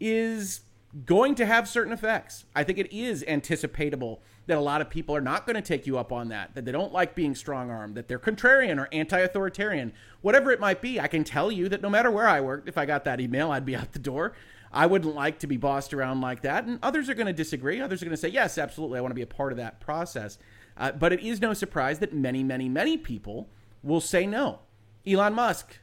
is 0.00 0.62
going 1.04 1.34
to 1.34 1.44
have 1.44 1.68
certain 1.68 1.92
effects. 1.92 2.46
I 2.56 2.64
think 2.64 2.78
it 2.78 2.90
is 2.90 3.22
anticipatable 3.28 4.20
that 4.48 4.56
a 4.56 4.60
lot 4.60 4.80
of 4.80 4.88
people 4.88 5.14
are 5.14 5.20
not 5.20 5.46
going 5.46 5.56
to 5.56 5.62
take 5.62 5.86
you 5.86 5.98
up 5.98 6.10
on 6.10 6.28
that, 6.30 6.54
that 6.54 6.64
they 6.64 6.72
don't 6.72 6.92
like 6.92 7.14
being 7.14 7.34
strong 7.34 7.70
armed, 7.70 7.94
that 7.94 8.08
they're 8.08 8.18
contrarian 8.18 8.78
or 8.78 8.88
anti 8.92 9.18
authoritarian, 9.18 9.92
whatever 10.22 10.50
it 10.50 10.58
might 10.58 10.80
be. 10.80 10.98
I 10.98 11.06
can 11.06 11.22
tell 11.22 11.52
you 11.52 11.68
that 11.68 11.82
no 11.82 11.90
matter 11.90 12.10
where 12.10 12.26
I 12.26 12.40
worked, 12.40 12.66
if 12.66 12.78
I 12.78 12.86
got 12.86 13.04
that 13.04 13.20
email, 13.20 13.50
I'd 13.52 13.66
be 13.66 13.76
out 13.76 13.92
the 13.92 13.98
door. 13.98 14.32
I 14.72 14.86
wouldn't 14.86 15.14
like 15.14 15.38
to 15.40 15.46
be 15.46 15.58
bossed 15.58 15.92
around 15.92 16.22
like 16.22 16.42
that. 16.42 16.64
And 16.64 16.78
others 16.82 17.08
are 17.08 17.14
going 17.14 17.26
to 17.26 17.32
disagree. 17.32 17.80
Others 17.80 18.02
are 18.02 18.06
going 18.06 18.16
to 18.16 18.20
say, 18.20 18.28
yes, 18.28 18.58
absolutely, 18.58 18.98
I 18.98 19.02
want 19.02 19.10
to 19.10 19.16
be 19.16 19.22
a 19.22 19.26
part 19.26 19.52
of 19.52 19.58
that 19.58 19.80
process. 19.80 20.38
Uh, 20.78 20.92
but 20.92 21.12
it 21.12 21.20
is 21.20 21.40
no 21.40 21.52
surprise 21.52 21.98
that 21.98 22.14
many, 22.14 22.42
many, 22.42 22.68
many 22.68 22.96
people 22.96 23.48
will 23.82 24.00
say 24.00 24.26
no. 24.26 24.60
Elon 25.06 25.34
Musk, 25.34 25.78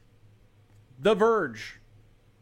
The 0.99 1.13
Verge, 1.13 1.79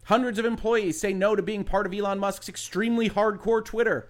hundreds 0.06 0.40
of 0.40 0.46
employees 0.46 1.00
say 1.00 1.14
no 1.14 1.36
to 1.36 1.42
being 1.42 1.66
part 1.66 1.86
of 1.86 1.94
Elon 1.94 2.20
Musk's 2.20 2.48
extremely 2.48 3.10
hardcore 3.10 3.64
Twitter. 3.64 4.10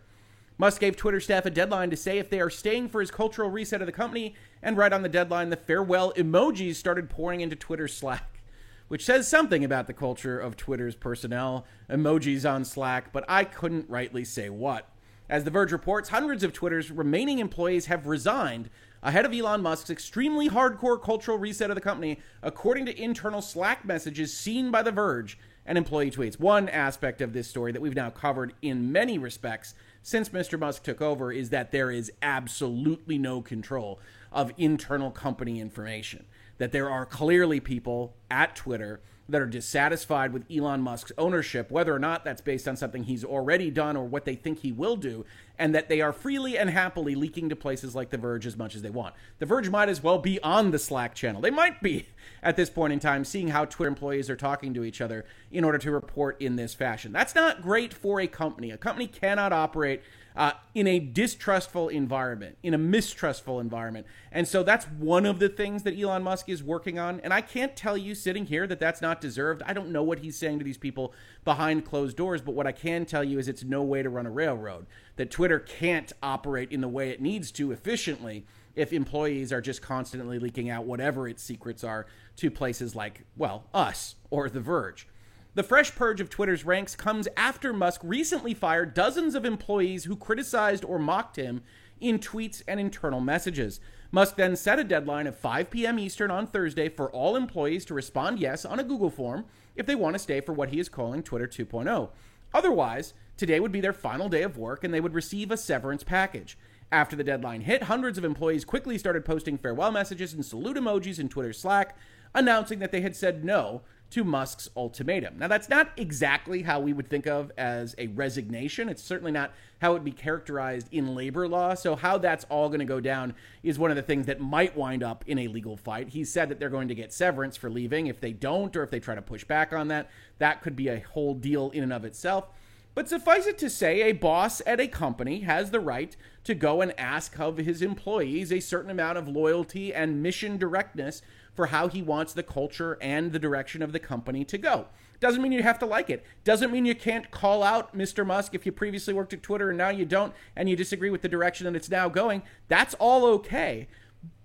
Musk 0.57 0.81
gave 0.81 0.95
Twitter 0.95 1.19
staff 1.19 1.45
a 1.45 1.49
deadline 1.49 1.89
to 1.89 1.97
say 1.97 2.19
if 2.19 2.29
they 2.29 2.39
are 2.39 2.49
staying 2.49 2.89
for 2.89 2.99
his 2.99 3.11
cultural 3.11 3.49
reset 3.49 3.81
of 3.81 3.87
the 3.87 3.91
company, 3.91 4.35
and 4.61 4.77
right 4.77 4.93
on 4.93 5.01
the 5.01 5.09
deadline, 5.09 5.49
the 5.49 5.57
farewell 5.57 6.13
emojis 6.13 6.75
started 6.75 7.09
pouring 7.09 7.41
into 7.41 7.55
Twitter's 7.55 7.95
Slack, 7.95 8.41
which 8.87 9.03
says 9.03 9.27
something 9.27 9.63
about 9.63 9.87
the 9.87 9.93
culture 9.93 10.39
of 10.39 10.55
Twitter's 10.55 10.95
personnel. 10.95 11.65
Emojis 11.89 12.49
on 12.49 12.63
Slack, 12.63 13.11
but 13.11 13.25
I 13.27 13.43
couldn't 13.43 13.89
rightly 13.89 14.23
say 14.23 14.49
what. 14.49 14.89
As 15.29 15.43
The 15.43 15.51
Verge 15.51 15.71
reports, 15.71 16.09
hundreds 16.09 16.43
of 16.43 16.53
Twitter's 16.53 16.91
remaining 16.91 17.39
employees 17.39 17.87
have 17.87 18.05
resigned 18.05 18.69
ahead 19.01 19.25
of 19.25 19.33
Elon 19.33 19.61
Musk's 19.61 19.89
extremely 19.89 20.49
hardcore 20.49 21.01
cultural 21.01 21.37
reset 21.37 21.71
of 21.71 21.75
the 21.75 21.81
company, 21.81 22.19
according 22.43 22.85
to 22.85 23.01
internal 23.01 23.41
Slack 23.41 23.83
messages 23.83 24.35
seen 24.35 24.69
by 24.69 24.83
The 24.83 24.91
Verge 24.91 25.39
and 25.65 25.77
employee 25.77 26.11
tweets. 26.11 26.39
One 26.39 26.69
aspect 26.69 27.21
of 27.21 27.33
this 27.33 27.47
story 27.47 27.71
that 27.71 27.81
we've 27.81 27.95
now 27.95 28.09
covered 28.09 28.53
in 28.61 28.91
many 28.91 29.17
respects 29.17 29.73
since 30.03 30.29
Mr. 30.29 30.59
Musk 30.59 30.83
took 30.83 31.01
over 31.01 31.31
is 31.31 31.49
that 31.49 31.71
there 31.71 31.89
is 31.89 32.11
absolutely 32.21 33.17
no 33.17 33.41
control 33.41 33.99
of 34.31 34.51
internal 34.57 35.09
company 35.09 35.59
information. 35.59 36.25
That 36.57 36.73
there 36.73 36.89
are 36.89 37.05
clearly 37.05 37.59
people 37.59 38.13
at 38.29 38.55
Twitter 38.55 38.99
that 39.29 39.41
are 39.41 39.47
dissatisfied 39.47 40.33
with 40.33 40.43
Elon 40.51 40.81
Musk's 40.81 41.11
ownership, 41.17 41.71
whether 41.71 41.93
or 41.93 41.99
not 41.99 42.25
that's 42.25 42.41
based 42.41 42.67
on 42.67 42.75
something 42.75 43.03
he's 43.03 43.23
already 43.23 43.71
done 43.71 43.95
or 43.95 44.05
what 44.05 44.25
they 44.25 44.35
think 44.35 44.59
he 44.59 44.71
will 44.71 44.97
do, 44.97 45.25
and 45.57 45.73
that 45.73 45.87
they 45.87 46.01
are 46.01 46.11
freely 46.11 46.57
and 46.57 46.69
happily 46.69 47.15
leaking 47.15 47.47
to 47.49 47.55
places 47.55 47.95
like 47.95 48.09
The 48.09 48.17
Verge 48.17 48.45
as 48.45 48.57
much 48.57 48.75
as 48.75 48.81
they 48.81 48.89
want. 48.89 49.15
The 49.39 49.45
Verge 49.45 49.69
might 49.69 49.87
as 49.87 50.03
well 50.03 50.17
be 50.17 50.41
on 50.41 50.71
the 50.71 50.79
Slack 50.79 51.15
channel. 51.15 51.41
They 51.41 51.51
might 51.51 51.81
be 51.81 52.07
at 52.43 52.57
this 52.57 52.69
point 52.69 52.91
in 52.91 52.99
time, 52.99 53.23
seeing 53.23 53.49
how 53.49 53.65
Twitter 53.65 53.87
employees 53.87 54.29
are 54.29 54.35
talking 54.35 54.73
to 54.73 54.83
each 54.83 54.99
other 54.99 55.25
in 55.51 55.63
order 55.63 55.77
to 55.77 55.91
report 55.91 56.41
in 56.41 56.57
this 56.57 56.73
fashion. 56.73 57.13
That's 57.13 57.35
not 57.35 57.61
great 57.61 57.93
for 57.93 58.19
a 58.19 58.27
company. 58.27 58.71
A 58.71 58.77
company 58.77 59.07
cannot 59.07 59.53
operate 59.53 60.01
uh, 60.35 60.53
in 60.73 60.87
a 60.87 60.99
distrustful 60.99 61.89
environment, 61.89 62.57
in 62.63 62.73
a 62.73 62.77
mistrustful 62.77 63.59
environment. 63.59 64.05
And 64.31 64.47
so 64.47 64.63
that's 64.63 64.85
one 64.85 65.25
of 65.25 65.39
the 65.39 65.49
things 65.49 65.83
that 65.83 65.99
Elon 65.99 66.23
Musk 66.23 66.49
is 66.49 66.63
working 66.63 66.97
on. 66.97 67.19
And 67.21 67.33
I 67.33 67.41
can't 67.41 67.75
tell 67.75 67.97
you 67.97 68.15
sitting 68.15 68.45
here 68.45 68.65
that 68.67 68.79
that's 68.79 69.01
not 69.01 69.21
deserved. 69.21 69.61
I 69.65 69.73
don't 69.73 69.91
know 69.91 70.03
what 70.03 70.19
he's 70.19 70.37
saying 70.37 70.59
to 70.59 70.65
these 70.65 70.77
people 70.77 71.13
behind 71.43 71.85
closed 71.85 72.17
doors, 72.17 72.41
but 72.41 72.55
what 72.55 72.67
I 72.67 72.71
can 72.71 73.05
tell 73.05 73.23
you 73.23 73.39
is 73.39 73.47
it's 73.47 73.63
no 73.63 73.83
way 73.83 74.01
to 74.01 74.09
run 74.09 74.25
a 74.25 74.31
railroad. 74.31 74.87
That 75.15 75.31
Twitter 75.31 75.59
can't 75.59 76.11
operate 76.23 76.71
in 76.71 76.81
the 76.81 76.87
way 76.87 77.09
it 77.09 77.21
needs 77.21 77.51
to 77.53 77.71
efficiently 77.71 78.45
if 78.75 78.91
employees 78.91 79.53
are 79.53 79.61
just 79.61 79.81
constantly 79.81 80.39
leaking 80.39 80.69
out 80.69 80.85
whatever 80.85 81.27
its 81.27 81.43
secrets 81.43 81.83
are 81.83 82.07
to 82.37 82.49
places 82.49 82.95
like, 82.95 83.23
well, 83.37 83.65
us 83.73 84.15
or 84.31 84.49
The 84.49 84.59
Verge. 84.59 85.07
The 85.55 85.61
fresh 85.61 85.93
purge 85.93 86.19
of 86.19 86.31
Twitter's 86.31 86.65
ranks 86.65 86.95
comes 86.95 87.27
after 87.37 87.73
Musk 87.73 88.01
recently 88.03 88.55
fired 88.55 88.95
dozens 88.95 89.35
of 89.35 89.45
employees 89.45 90.05
who 90.05 90.15
criticized 90.15 90.83
or 90.83 90.97
mocked 90.97 91.35
him 91.35 91.61
in 92.01 92.17
tweets 92.17 92.63
and 92.67 92.79
internal 92.79 93.21
messages. 93.21 93.79
Musk 94.11 94.35
then 94.35 94.55
set 94.55 94.79
a 94.79 94.83
deadline 94.83 95.27
of 95.27 95.37
5 95.37 95.69
p.m. 95.69 95.99
Eastern 95.99 96.31
on 96.31 96.47
Thursday 96.47 96.89
for 96.89 97.11
all 97.11 97.35
employees 97.35 97.85
to 97.85 97.93
respond 97.93 98.39
yes 98.39 98.65
on 98.65 98.79
a 98.79 98.83
Google 98.83 99.11
form 99.11 99.45
if 99.75 99.85
they 99.85 99.93
want 99.93 100.15
to 100.15 100.19
stay 100.19 100.41
for 100.41 100.53
what 100.53 100.69
he 100.69 100.79
is 100.79 100.89
calling 100.89 101.21
Twitter 101.21 101.47
2.0. 101.47 102.09
Otherwise, 102.51 103.13
today 103.37 103.59
would 103.59 103.71
be 103.71 103.81
their 103.81 103.93
final 103.93 104.29
day 104.29 104.41
of 104.41 104.57
work 104.57 104.83
and 104.83 104.91
they 104.91 105.01
would 105.01 105.13
receive 105.13 105.51
a 105.51 105.57
severance 105.57 106.03
package. 106.03 106.57
After 106.91 107.15
the 107.15 107.23
deadline 107.23 107.61
hit, 107.61 107.83
hundreds 107.83 108.17
of 108.17 108.25
employees 108.25 108.65
quickly 108.65 108.97
started 108.97 109.23
posting 109.23 109.59
farewell 109.59 109.91
messages 109.91 110.33
and 110.33 110.43
salute 110.43 110.77
emojis 110.77 111.19
in 111.19 111.29
Twitter 111.29 111.53
Slack, 111.53 111.95
announcing 112.33 112.79
that 112.79 112.91
they 112.91 113.01
had 113.01 113.15
said 113.15 113.45
no 113.45 113.83
to 114.13 114.23
Musk's 114.23 114.69
ultimatum. 114.77 115.39
Now, 115.39 115.47
that's 115.47 115.69
not 115.69 115.89
exactly 115.97 116.61
how 116.61 116.79
we 116.79 116.93
would 116.93 117.09
think 117.09 117.25
of 117.25 117.51
as 117.57 117.95
a 117.97 118.07
resignation. 118.07 118.87
It's 118.87 119.01
certainly 119.01 119.31
not 119.31 119.51
how 119.81 119.91
it 119.91 119.93
would 119.93 120.03
be 120.03 120.11
characterized 120.11 120.87
in 120.91 121.15
labor 121.15 121.47
law. 121.47 121.73
So, 121.73 121.95
how 121.95 122.19
that's 122.19 122.45
all 122.45 122.67
going 122.67 122.79
to 122.79 122.85
go 122.85 122.99
down 122.99 123.33
is 123.63 123.79
one 123.79 123.89
of 123.89 123.97
the 123.97 124.03
things 124.03 124.27
that 124.27 124.39
might 124.39 124.77
wind 124.77 125.01
up 125.01 125.23
in 125.25 125.39
a 125.39 125.47
legal 125.47 125.75
fight. 125.75 126.09
He 126.09 126.23
said 126.25 126.49
that 126.49 126.59
they're 126.59 126.69
going 126.69 126.89
to 126.89 126.95
get 126.95 127.11
severance 127.11 127.57
for 127.57 127.71
leaving. 127.71 128.05
If 128.05 128.21
they 128.21 128.33
don't, 128.33 128.75
or 128.75 128.83
if 128.83 128.91
they 128.91 128.99
try 128.99 129.15
to 129.15 129.21
push 129.21 129.45
back 129.45 129.73
on 129.73 129.87
that, 129.87 130.11
that 130.37 130.61
could 130.61 130.75
be 130.75 130.89
a 130.89 130.99
whole 130.99 131.33
deal 131.33 131.71
in 131.71 131.81
and 131.81 131.91
of 131.93 132.05
itself. 132.05 132.49
But 132.95 133.09
suffice 133.09 133.47
it 133.47 133.57
to 133.57 133.69
say, 133.71 134.03
a 134.03 134.11
boss 134.11 134.61
at 134.67 134.79
a 134.79 134.87
company 134.87 135.39
has 135.39 135.71
the 135.71 135.79
right 135.79 136.15
to 136.43 136.53
go 136.53 136.81
and 136.81 136.93
ask 136.99 137.39
of 137.39 137.57
his 137.57 137.81
employees 137.81 138.51
a 138.51 138.59
certain 138.59 138.91
amount 138.91 139.17
of 139.17 139.27
loyalty 139.27 139.91
and 139.91 140.21
mission 140.21 140.57
directness 140.57 141.23
for 141.55 141.67
how 141.67 141.87
he 141.87 142.01
wants 142.01 142.33
the 142.33 142.43
culture 142.43 142.97
and 143.01 143.31
the 143.31 143.39
direction 143.39 143.81
of 143.81 143.91
the 143.91 143.99
company 143.99 144.43
to 144.45 144.57
go. 144.57 144.87
Doesn't 145.19 145.41
mean 145.41 145.51
you 145.51 145.63
have 145.63 145.79
to 145.79 145.85
like 145.85 146.09
it. 146.09 146.25
Doesn't 146.43 146.71
mean 146.71 146.85
you 146.85 146.95
can't 146.95 147.31
call 147.31 147.63
out 147.63 147.95
Mr. 147.95 148.25
Musk 148.25 148.53
if 148.53 148.65
you 148.65 148.71
previously 148.71 149.13
worked 149.13 149.33
at 149.33 149.43
Twitter 149.43 149.69
and 149.69 149.77
now 149.77 149.89
you 149.89 150.05
don't 150.05 150.33
and 150.55 150.67
you 150.67 150.75
disagree 150.75 151.09
with 151.09 151.21
the 151.21 151.29
direction 151.29 151.65
that 151.65 151.75
it's 151.75 151.89
now 151.89 152.09
going. 152.09 152.43
That's 152.67 152.93
all 152.95 153.25
okay. 153.25 153.87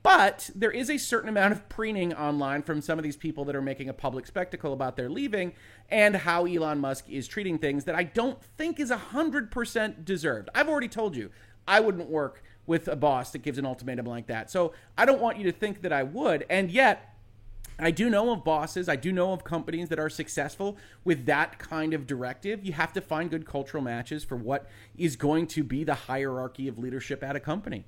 But 0.03 0.50
there 0.55 0.71
is 0.71 0.88
a 0.88 0.97
certain 0.97 1.29
amount 1.29 1.53
of 1.53 1.69
preening 1.69 2.15
online 2.15 2.62
from 2.62 2.81
some 2.81 2.99
of 2.99 3.03
these 3.03 3.17
people 3.17 3.45
that 3.47 3.57
are 3.57 3.62
making 3.62 3.88
a 3.88 3.93
public 3.93 4.27
spectacle 4.27 4.73
about 4.73 4.97
their 4.97 5.11
leaving 5.11 5.53
and 5.91 6.17
how 6.17 6.47
Elon 6.47 6.79
Musk 6.79 7.09
is 7.09 7.27
treating 7.27 7.59
things 7.59 7.85
that 7.85 7.95
I 7.95 8.05
don't 8.05 8.43
think 8.43 8.79
is 8.79 8.91
100% 8.91 10.05
deserved. 10.05 10.49
I've 10.55 10.69
already 10.69 10.88
told 10.88 11.17
you, 11.17 11.31
I 11.67 11.81
wouldn't 11.81 12.09
work 12.09 12.43
with 12.69 12.87
a 12.87 12.95
boss 12.95 13.33
that 13.33 13.39
gives 13.39 13.59
an 13.59 13.67
ultimatum 13.67 14.07
like 14.07 14.27
that. 14.27 14.51
So 14.51 14.73
I 14.97 15.07
don't 15.07 15.21
want 15.21 15.39
you 15.39 15.45
to 15.45 15.53
think 15.53 15.81
that 15.83 15.93
I 15.93 16.05
would. 16.05 16.45
And 16.49 16.71
yet, 16.71 17.17
I 17.81 17.91
do 17.91 18.11
know 18.11 18.31
of 18.31 18.45
bosses, 18.45 18.89
I 18.89 18.97
do 18.97 19.11
know 19.11 19.33
of 19.33 19.43
companies 19.43 19.89
that 19.89 19.99
are 19.99 20.11
successful 20.11 20.77
with 21.05 21.27
that 21.27 21.59
kind 21.59 21.95
of 21.95 22.07
directive. 22.07 22.65
You 22.65 22.73
have 22.73 22.93
to 22.93 23.01
find 23.01 23.31
good 23.31 23.47
cultural 23.47 23.83
matches 23.83 24.23
for 24.23 24.37
what 24.37 24.69
is 24.97 25.17
going 25.17 25.47
to 25.49 25.65
be 25.65 25.83
the 25.83 25.95
hierarchy 25.95 26.69
of 26.69 26.79
leadership 26.79 27.23
at 27.25 27.37
a 27.37 27.41
company. 27.41 27.85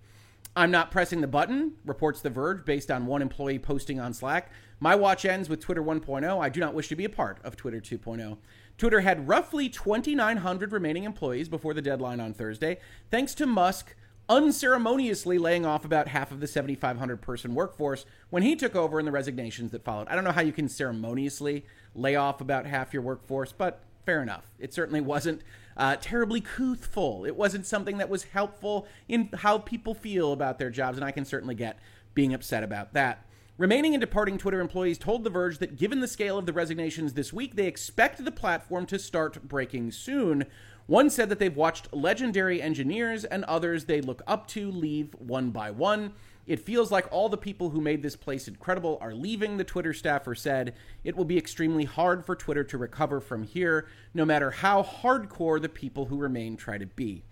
I'm 0.56 0.70
not 0.70 0.90
pressing 0.90 1.20
the 1.20 1.26
button, 1.26 1.74
reports 1.84 2.22
The 2.22 2.30
Verge, 2.30 2.64
based 2.64 2.90
on 2.90 3.06
one 3.06 3.22
employee 3.22 3.58
posting 3.58 4.00
on 4.00 4.12
Slack. 4.12 4.50
My 4.80 4.94
watch 4.94 5.24
ends 5.24 5.48
with 5.48 5.60
Twitter 5.60 5.82
1.0. 5.82 6.40
I 6.40 6.48
do 6.48 6.58
not 6.58 6.74
wish 6.74 6.88
to 6.88 6.96
be 6.96 7.04
a 7.04 7.10
part 7.10 7.38
of 7.44 7.56
Twitter 7.56 7.80
2.0. 7.80 8.38
Twitter 8.78 9.00
had 9.00 9.28
roughly 9.28 9.68
2,900 9.68 10.72
remaining 10.72 11.04
employees 11.04 11.48
before 11.48 11.74
the 11.74 11.82
deadline 11.82 12.18
on 12.18 12.32
Thursday, 12.32 12.78
thanks 13.10 13.34
to 13.34 13.46
Musk 13.46 13.94
unceremoniously 14.30 15.38
laying 15.38 15.66
off 15.66 15.84
about 15.84 16.06
half 16.06 16.30
of 16.30 16.38
the 16.38 16.46
7,500 16.46 17.20
person 17.20 17.52
workforce 17.52 18.06
when 18.30 18.44
he 18.44 18.54
took 18.54 18.76
over 18.76 19.00
in 19.00 19.04
the 19.04 19.10
resignations 19.10 19.72
that 19.72 19.84
followed. 19.84 20.06
I 20.08 20.14
don't 20.14 20.22
know 20.22 20.30
how 20.30 20.40
you 20.40 20.52
can 20.52 20.68
ceremoniously 20.68 21.66
lay 21.96 22.14
off 22.14 22.40
about 22.40 22.64
half 22.64 22.94
your 22.94 23.02
workforce, 23.02 23.52
but 23.52 23.82
fair 24.06 24.22
enough. 24.22 24.44
It 24.60 24.72
certainly 24.72 25.00
wasn't 25.00 25.42
uh, 25.76 25.96
terribly 26.00 26.40
couthful. 26.40 27.24
It 27.24 27.34
wasn't 27.34 27.66
something 27.66 27.98
that 27.98 28.08
was 28.08 28.22
helpful 28.24 28.86
in 29.08 29.30
how 29.34 29.58
people 29.58 29.94
feel 29.94 30.32
about 30.32 30.60
their 30.60 30.70
jobs, 30.70 30.96
and 30.96 31.04
I 31.04 31.10
can 31.10 31.24
certainly 31.24 31.56
get 31.56 31.80
being 32.14 32.32
upset 32.32 32.62
about 32.62 32.92
that. 32.92 33.26
Remaining 33.60 33.94
and 33.94 34.00
departing 34.00 34.38
Twitter 34.38 34.60
employees 34.60 34.96
told 34.96 35.22
The 35.22 35.28
Verge 35.28 35.58
that 35.58 35.76
given 35.76 36.00
the 36.00 36.08
scale 36.08 36.38
of 36.38 36.46
the 36.46 36.52
resignations 36.52 37.12
this 37.12 37.30
week, 37.30 37.56
they 37.56 37.66
expect 37.66 38.24
the 38.24 38.30
platform 38.30 38.86
to 38.86 38.98
start 38.98 39.46
breaking 39.46 39.90
soon, 39.92 40.46
one 40.90 41.08
said 41.08 41.28
that 41.28 41.38
they've 41.38 41.56
watched 41.56 41.92
legendary 41.92 42.60
engineers 42.60 43.24
and 43.24 43.44
others 43.44 43.84
they 43.84 44.00
look 44.00 44.22
up 44.26 44.48
to 44.48 44.72
leave 44.72 45.14
one 45.20 45.50
by 45.50 45.70
one. 45.70 46.12
It 46.48 46.58
feels 46.58 46.90
like 46.90 47.06
all 47.12 47.28
the 47.28 47.36
people 47.36 47.70
who 47.70 47.80
made 47.80 48.02
this 48.02 48.16
place 48.16 48.48
incredible 48.48 48.98
are 49.00 49.14
leaving, 49.14 49.56
the 49.56 49.62
Twitter 49.62 49.92
staffer 49.92 50.34
said. 50.34 50.74
It 51.04 51.16
will 51.16 51.24
be 51.24 51.38
extremely 51.38 51.84
hard 51.84 52.26
for 52.26 52.34
Twitter 52.34 52.64
to 52.64 52.76
recover 52.76 53.20
from 53.20 53.44
here, 53.44 53.86
no 54.14 54.24
matter 54.24 54.50
how 54.50 54.82
hardcore 54.82 55.62
the 55.62 55.68
people 55.68 56.06
who 56.06 56.16
remain 56.16 56.56
try 56.56 56.76
to 56.76 56.86
be. 56.86 57.22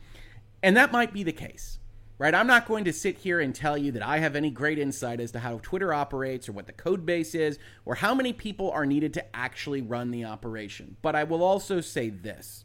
And 0.62 0.76
that 0.76 0.92
might 0.92 1.12
be 1.12 1.24
the 1.24 1.32
case, 1.32 1.80
right? 2.16 2.36
I'm 2.36 2.46
not 2.46 2.68
going 2.68 2.84
to 2.84 2.92
sit 2.92 3.18
here 3.18 3.40
and 3.40 3.52
tell 3.52 3.76
you 3.76 3.90
that 3.90 4.06
I 4.06 4.18
have 4.18 4.36
any 4.36 4.52
great 4.52 4.78
insight 4.78 5.18
as 5.18 5.32
to 5.32 5.40
how 5.40 5.58
Twitter 5.64 5.92
operates 5.92 6.48
or 6.48 6.52
what 6.52 6.68
the 6.68 6.72
code 6.72 7.04
base 7.04 7.34
is 7.34 7.58
or 7.84 7.96
how 7.96 8.14
many 8.14 8.32
people 8.32 8.70
are 8.70 8.86
needed 8.86 9.14
to 9.14 9.36
actually 9.36 9.82
run 9.82 10.12
the 10.12 10.26
operation. 10.26 10.96
But 11.02 11.16
I 11.16 11.24
will 11.24 11.42
also 11.42 11.80
say 11.80 12.08
this 12.08 12.64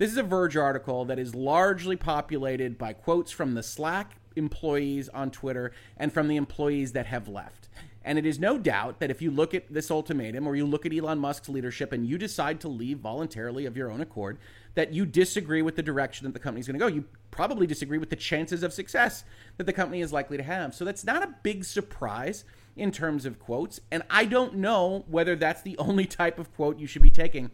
this 0.00 0.10
is 0.10 0.16
a 0.16 0.22
Verge 0.22 0.56
article 0.56 1.04
that 1.04 1.18
is 1.18 1.34
largely 1.34 1.94
populated 1.94 2.78
by 2.78 2.94
quotes 2.94 3.30
from 3.30 3.52
the 3.52 3.62
Slack 3.62 4.16
employees 4.34 5.10
on 5.10 5.30
Twitter 5.30 5.72
and 5.98 6.10
from 6.10 6.26
the 6.26 6.36
employees 6.36 6.92
that 6.92 7.04
have 7.04 7.28
left. 7.28 7.68
And 8.02 8.18
it 8.18 8.24
is 8.24 8.38
no 8.38 8.56
doubt 8.56 8.98
that 9.00 9.10
if 9.10 9.20
you 9.20 9.30
look 9.30 9.52
at 9.52 9.70
this 9.70 9.90
ultimatum 9.90 10.46
or 10.46 10.56
you 10.56 10.64
look 10.64 10.86
at 10.86 10.94
Elon 10.94 11.18
Musk's 11.18 11.50
leadership 11.50 11.92
and 11.92 12.06
you 12.06 12.16
decide 12.16 12.60
to 12.60 12.68
leave 12.68 13.00
voluntarily 13.00 13.66
of 13.66 13.76
your 13.76 13.90
own 13.90 14.00
accord, 14.00 14.38
that 14.74 14.94
you 14.94 15.04
disagree 15.04 15.60
with 15.60 15.76
the 15.76 15.82
direction 15.82 16.24
that 16.24 16.32
the 16.32 16.40
company 16.40 16.60
is 16.60 16.66
going 16.66 16.78
to 16.78 16.82
go. 16.82 16.86
You 16.86 17.04
probably 17.30 17.66
disagree 17.66 17.98
with 17.98 18.08
the 18.08 18.16
chances 18.16 18.62
of 18.62 18.72
success 18.72 19.24
that 19.58 19.64
the 19.64 19.72
company 19.74 20.00
is 20.00 20.14
likely 20.14 20.38
to 20.38 20.42
have. 20.42 20.74
So 20.74 20.86
that's 20.86 21.04
not 21.04 21.22
a 21.22 21.34
big 21.42 21.62
surprise 21.62 22.46
in 22.74 22.90
terms 22.90 23.26
of 23.26 23.38
quotes. 23.38 23.82
And 23.90 24.02
I 24.08 24.24
don't 24.24 24.54
know 24.54 25.04
whether 25.08 25.36
that's 25.36 25.60
the 25.60 25.76
only 25.76 26.06
type 26.06 26.38
of 26.38 26.50
quote 26.56 26.78
you 26.78 26.86
should 26.86 27.02
be 27.02 27.10
taking 27.10 27.50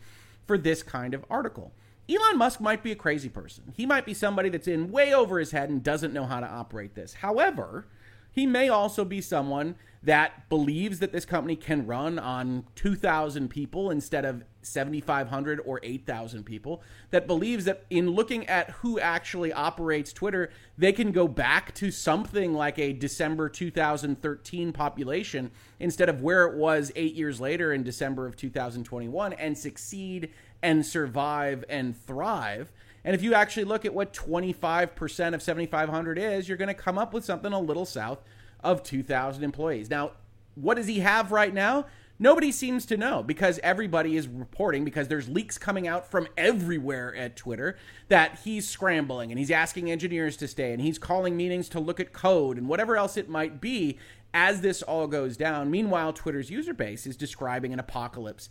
for 0.47 0.57
this 0.57 0.85
kind 0.85 1.13
of 1.13 1.25
article. 1.29 1.73
Elon 2.09 2.39
Musk 2.39 2.61
might 2.61 2.83
be 2.83 2.93
a 2.93 2.97
crazy 2.97 3.29
person. 3.29 3.73
He 3.75 3.85
might 3.85 4.07
be 4.07 4.15
somebody 4.15 4.49
that's 4.49 4.69
in 4.69 4.93
way 4.93 5.13
over 5.13 5.39
his 5.39 5.51
head 5.51 5.71
and 5.71 5.83
doesn't 5.83 6.13
know 6.13 6.25
how 6.25 6.41
to 6.41 6.47
operate 6.47 6.95
this. 6.95 7.15
However, 7.15 7.87
he 8.31 8.47
may 8.47 8.69
also 8.69 9.05
be 9.05 9.21
someone 9.21 9.75
that 10.03 10.49
believes 10.49 11.01
that 11.01 11.11
this 11.11 11.25
company 11.25 11.57
can 11.57 11.85
run 11.87 12.19
on 12.19 12.65
2,000 12.77 13.49
people 13.49 13.91
instead 13.91 14.25
of 14.25 14.45
7,500 14.63 15.61
or 15.65 15.81
8,000 15.83 16.45
people, 16.45 16.83
that 17.11 17.27
believes 17.27 17.65
that 17.65 17.85
in 17.89 18.11
looking 18.11 18.47
at 18.47 18.71
who 18.71 19.01
actually 19.01 19.53
operates 19.53 20.13
Twitter, 20.13 20.51
they 20.77 20.93
can 20.93 21.13
go 21.13 21.27
back 21.27 21.75
to 21.75 21.91
something 21.91 22.53
like 22.53 22.79
a 22.79 22.93
December 22.93 23.49
2013 23.49 24.73
population 24.73 25.51
instead 25.81 26.09
of 26.09 26.21
where 26.21 26.45
it 26.45 26.57
was 26.57 26.93
eight 26.95 27.15
years 27.15 27.41
later 27.41 27.73
in 27.73 27.83
December 27.83 28.27
of 28.27 28.37
2021 28.37 29.33
and 29.33 29.57
succeed 29.57 30.31
and 30.67 30.85
survive 30.85 31.65
and 31.69 31.97
thrive. 31.97 32.73
And 33.05 33.15
if 33.15 33.23
you 33.23 33.35
actually 33.35 33.63
look 33.63 33.85
at 33.85 33.95
what 33.95 34.13
25% 34.13 35.33
of 35.33 35.41
7,500 35.41 36.19
is, 36.19 36.49
you're 36.49 36.59
going 36.59 36.67
to 36.67 36.75
come 36.75 36.99
up 36.99 37.15
with 37.15 37.25
something 37.25 37.53
a 37.53 37.61
little 37.61 37.85
south 37.85 38.19
of 38.65 38.83
2,000 38.83 39.45
employees. 39.45 39.89
Now, 39.89 40.11
what 40.57 40.75
does 40.75 40.89
he 40.89 40.99
have 40.99 41.31
right 41.31 41.55
now? 41.55 41.87
Nobody 42.19 42.51
seems 42.51 42.85
to 42.87 42.97
know 42.97 43.23
because 43.23 43.61
everybody 43.63 44.17
is 44.17 44.27
reporting 44.27 44.85
because 44.85 45.07
there's 45.07 45.29
leaks 45.29 45.57
coming 45.57 45.87
out 45.87 46.11
from 46.11 46.27
everywhere 46.37 47.15
at 47.15 47.37
Twitter 47.37 47.77
that 48.09 48.41
he's 48.43 48.69
scrambling 48.69 49.31
and 49.31 49.39
he's 49.39 49.53
asking 49.53 49.89
engineers 49.89 50.37
to 50.39 50.49
stay 50.49 50.73
and 50.73 50.83
he's 50.83 50.99
calling 50.99 51.37
meetings 51.37 51.69
to 51.69 51.79
look 51.79 52.01
at 52.01 52.13
code 52.13 52.59
and 52.59 52.69
whatever 52.69 52.97
else 52.97 53.17
it 53.17 53.29
might 53.29 53.61
be 53.61 53.99
as 54.35 54.63
this 54.63 54.83
all 54.83 55.07
goes 55.07 55.37
down. 55.37 55.71
Meanwhile, 55.71 56.15
Twitter's 56.15 56.51
user 56.51 56.75
base 56.75 57.07
is 57.07 57.17
describing 57.17 57.73
an 57.73 57.79
apocalypse 57.79 58.49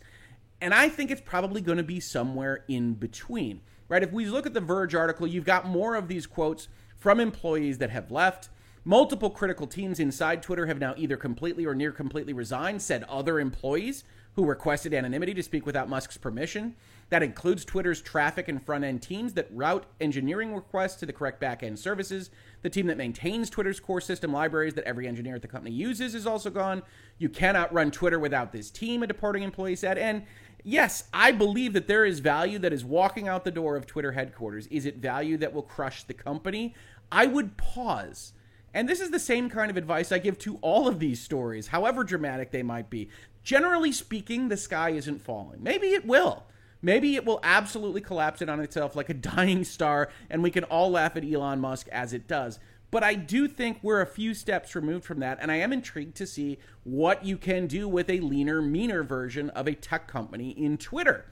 and 0.60 0.72
I 0.72 0.88
think 0.88 1.10
it's 1.10 1.20
probably 1.20 1.60
going 1.60 1.78
to 1.78 1.84
be 1.84 2.00
somewhere 2.00 2.64
in 2.68 2.94
between, 2.94 3.60
right? 3.88 4.02
If 4.02 4.12
we 4.12 4.26
look 4.26 4.46
at 4.46 4.54
the 4.54 4.60
Verge 4.60 4.94
article, 4.94 5.26
you've 5.26 5.44
got 5.44 5.66
more 5.66 5.94
of 5.94 6.08
these 6.08 6.26
quotes 6.26 6.68
from 6.96 7.20
employees 7.20 7.78
that 7.78 7.90
have 7.90 8.10
left. 8.10 8.48
Multiple 8.88 9.30
critical 9.30 9.66
teams 9.66 9.98
inside 9.98 10.44
Twitter 10.44 10.66
have 10.66 10.78
now 10.78 10.94
either 10.96 11.16
completely 11.16 11.66
or 11.66 11.74
near 11.74 11.90
completely 11.90 12.32
resigned, 12.32 12.80
said 12.80 13.02
other 13.08 13.40
employees 13.40 14.04
who 14.36 14.44
requested 14.44 14.94
anonymity 14.94 15.34
to 15.34 15.42
speak 15.42 15.66
without 15.66 15.88
Musk's 15.88 16.16
permission. 16.16 16.76
That 17.08 17.24
includes 17.24 17.64
Twitter's 17.64 18.00
traffic 18.00 18.46
and 18.46 18.64
front 18.64 18.84
end 18.84 19.02
teams 19.02 19.32
that 19.32 19.48
route 19.50 19.86
engineering 20.00 20.54
requests 20.54 20.94
to 21.00 21.06
the 21.06 21.12
correct 21.12 21.40
back 21.40 21.64
end 21.64 21.80
services. 21.80 22.30
The 22.62 22.70
team 22.70 22.86
that 22.86 22.96
maintains 22.96 23.50
Twitter's 23.50 23.80
core 23.80 24.00
system 24.00 24.32
libraries 24.32 24.74
that 24.74 24.84
every 24.84 25.08
engineer 25.08 25.34
at 25.34 25.42
the 25.42 25.48
company 25.48 25.74
uses 25.74 26.14
is 26.14 26.24
also 26.24 26.48
gone. 26.48 26.84
You 27.18 27.28
cannot 27.28 27.74
run 27.74 27.90
Twitter 27.90 28.20
without 28.20 28.52
this 28.52 28.70
team, 28.70 29.02
a 29.02 29.08
departing 29.08 29.42
employee 29.42 29.74
said. 29.74 29.98
And 29.98 30.22
yes, 30.62 31.08
I 31.12 31.32
believe 31.32 31.72
that 31.72 31.88
there 31.88 32.04
is 32.04 32.20
value 32.20 32.60
that 32.60 32.72
is 32.72 32.84
walking 32.84 33.26
out 33.26 33.42
the 33.42 33.50
door 33.50 33.74
of 33.74 33.84
Twitter 33.84 34.12
headquarters. 34.12 34.68
Is 34.68 34.86
it 34.86 34.98
value 34.98 35.38
that 35.38 35.52
will 35.52 35.62
crush 35.62 36.04
the 36.04 36.14
company? 36.14 36.72
I 37.10 37.26
would 37.26 37.56
pause. 37.56 38.32
And 38.74 38.88
this 38.88 39.00
is 39.00 39.10
the 39.10 39.18
same 39.18 39.48
kind 39.48 39.70
of 39.70 39.76
advice 39.76 40.12
I 40.12 40.18
give 40.18 40.38
to 40.40 40.58
all 40.60 40.86
of 40.86 40.98
these 40.98 41.20
stories, 41.20 41.68
however 41.68 42.04
dramatic 42.04 42.50
they 42.50 42.62
might 42.62 42.90
be. 42.90 43.08
generally 43.42 43.92
speaking, 43.92 44.48
the 44.48 44.56
sky 44.56 44.90
isn't 44.90 45.22
falling. 45.22 45.62
Maybe 45.62 45.88
it 45.88 46.04
will. 46.04 46.44
Maybe 46.82 47.16
it 47.16 47.24
will 47.24 47.40
absolutely 47.42 48.00
collapse 48.00 48.42
in 48.42 48.48
on 48.48 48.60
itself 48.60 48.96
like 48.96 49.08
a 49.08 49.14
dying 49.36 49.64
star, 49.64 50.10
and 50.28 50.42
we 50.42 50.50
can 50.50 50.64
all 50.64 50.90
laugh 50.90 51.16
at 51.16 51.24
Elon 51.24 51.60
Musk 51.60 51.88
as 51.88 52.12
it 52.12 52.28
does. 52.28 52.58
But 52.90 53.02
I 53.02 53.14
do 53.14 53.48
think 53.48 53.78
we're 53.82 54.00
a 54.00 54.06
few 54.06 54.34
steps 54.34 54.74
removed 54.74 55.04
from 55.04 55.20
that, 55.20 55.38
and 55.40 55.50
I 55.50 55.56
am 55.56 55.72
intrigued 55.72 56.16
to 56.16 56.26
see 56.26 56.58
what 56.84 57.24
you 57.24 57.36
can 57.36 57.66
do 57.66 57.88
with 57.88 58.08
a 58.08 58.20
leaner, 58.20 58.62
meaner 58.62 59.02
version 59.02 59.50
of 59.50 59.66
a 59.66 59.74
tech 59.74 60.06
company 60.06 60.50
in 60.50 60.78
Twitter. 60.78 61.26